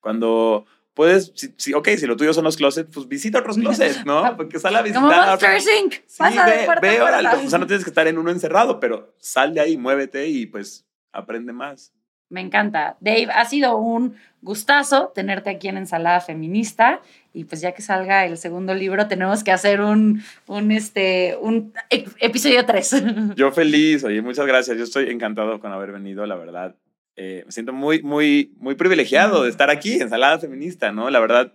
[0.00, 4.04] cuando puedes, si, si- ok, si lo tuyo son los closets, pues visita otros closets,
[4.06, 4.34] ¿no?
[4.36, 5.02] Porque sal a visitar.
[5.02, 5.92] Como Monster Inc.
[6.06, 7.04] Sí, Pasa de ve, a ve, puerta.
[7.04, 10.28] órale, o sea, no tienes que estar en uno encerrado, pero sal de ahí, muévete
[10.28, 11.92] y pues aprende más.
[12.28, 12.96] Me encanta.
[13.00, 17.00] Dave, ha sido un gustazo tenerte aquí en Ensalada Feminista.
[17.32, 21.72] Y pues ya que salga el segundo libro, tenemos que hacer un, un, este, un
[21.90, 23.04] ep- episodio 3.
[23.36, 24.76] Yo feliz, oye, muchas gracias.
[24.78, 26.74] Yo estoy encantado con haber venido, la verdad.
[27.16, 31.08] Eh, me siento muy, muy, muy privilegiado de estar aquí, Ensalada Feminista, ¿no?
[31.10, 31.52] La verdad,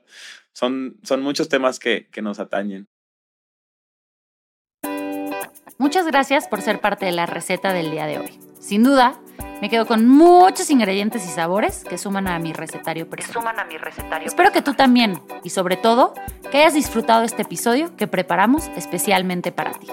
[0.54, 2.88] son, son muchos temas que, que nos atañen.
[5.78, 8.40] Muchas gracias por ser parte de la receta del día de hoy.
[8.62, 9.16] Sin duda,
[9.60, 13.42] me quedo con muchos ingredientes y sabores que suman a mi recetario personal.
[13.42, 14.28] suman a mi recetario.
[14.28, 16.14] Espero que tú también y sobre todo
[16.52, 19.88] que hayas disfrutado este episodio que preparamos especialmente para ti.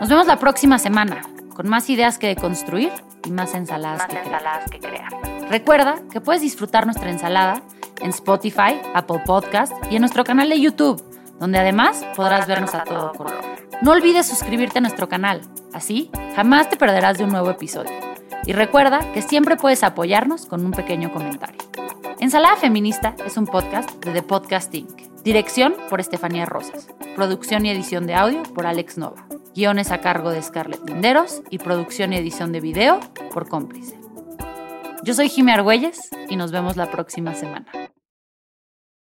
[0.00, 1.22] Nos vemos la próxima semana
[1.54, 2.92] con más ideas que deconstruir
[3.24, 4.26] y más ensaladas más que crear.
[4.26, 5.50] ensaladas que crear.
[5.50, 7.62] Recuerda que puedes disfrutar nuestra ensalada
[8.00, 11.02] en Spotify, Apple Podcast y en nuestro canal de YouTube,
[11.40, 13.51] donde además podrás vernos a todo color.
[13.82, 15.40] No olvides suscribirte a nuestro canal,
[15.72, 17.90] así jamás te perderás de un nuevo episodio.
[18.46, 21.58] Y recuerda que siempre puedes apoyarnos con un pequeño comentario.
[22.20, 25.22] Ensalada Feminista es un podcast de The Podcast Inc.
[25.24, 26.86] Dirección por Estefanía Rosas.
[27.16, 29.26] Producción y edición de audio por Alex Nova.
[29.52, 33.00] Guiones a cargo de Scarlett Linderos y producción y edición de video
[33.34, 33.98] por Cómplice.
[35.02, 37.66] Yo soy Jimmy Argüelles y nos vemos la próxima semana.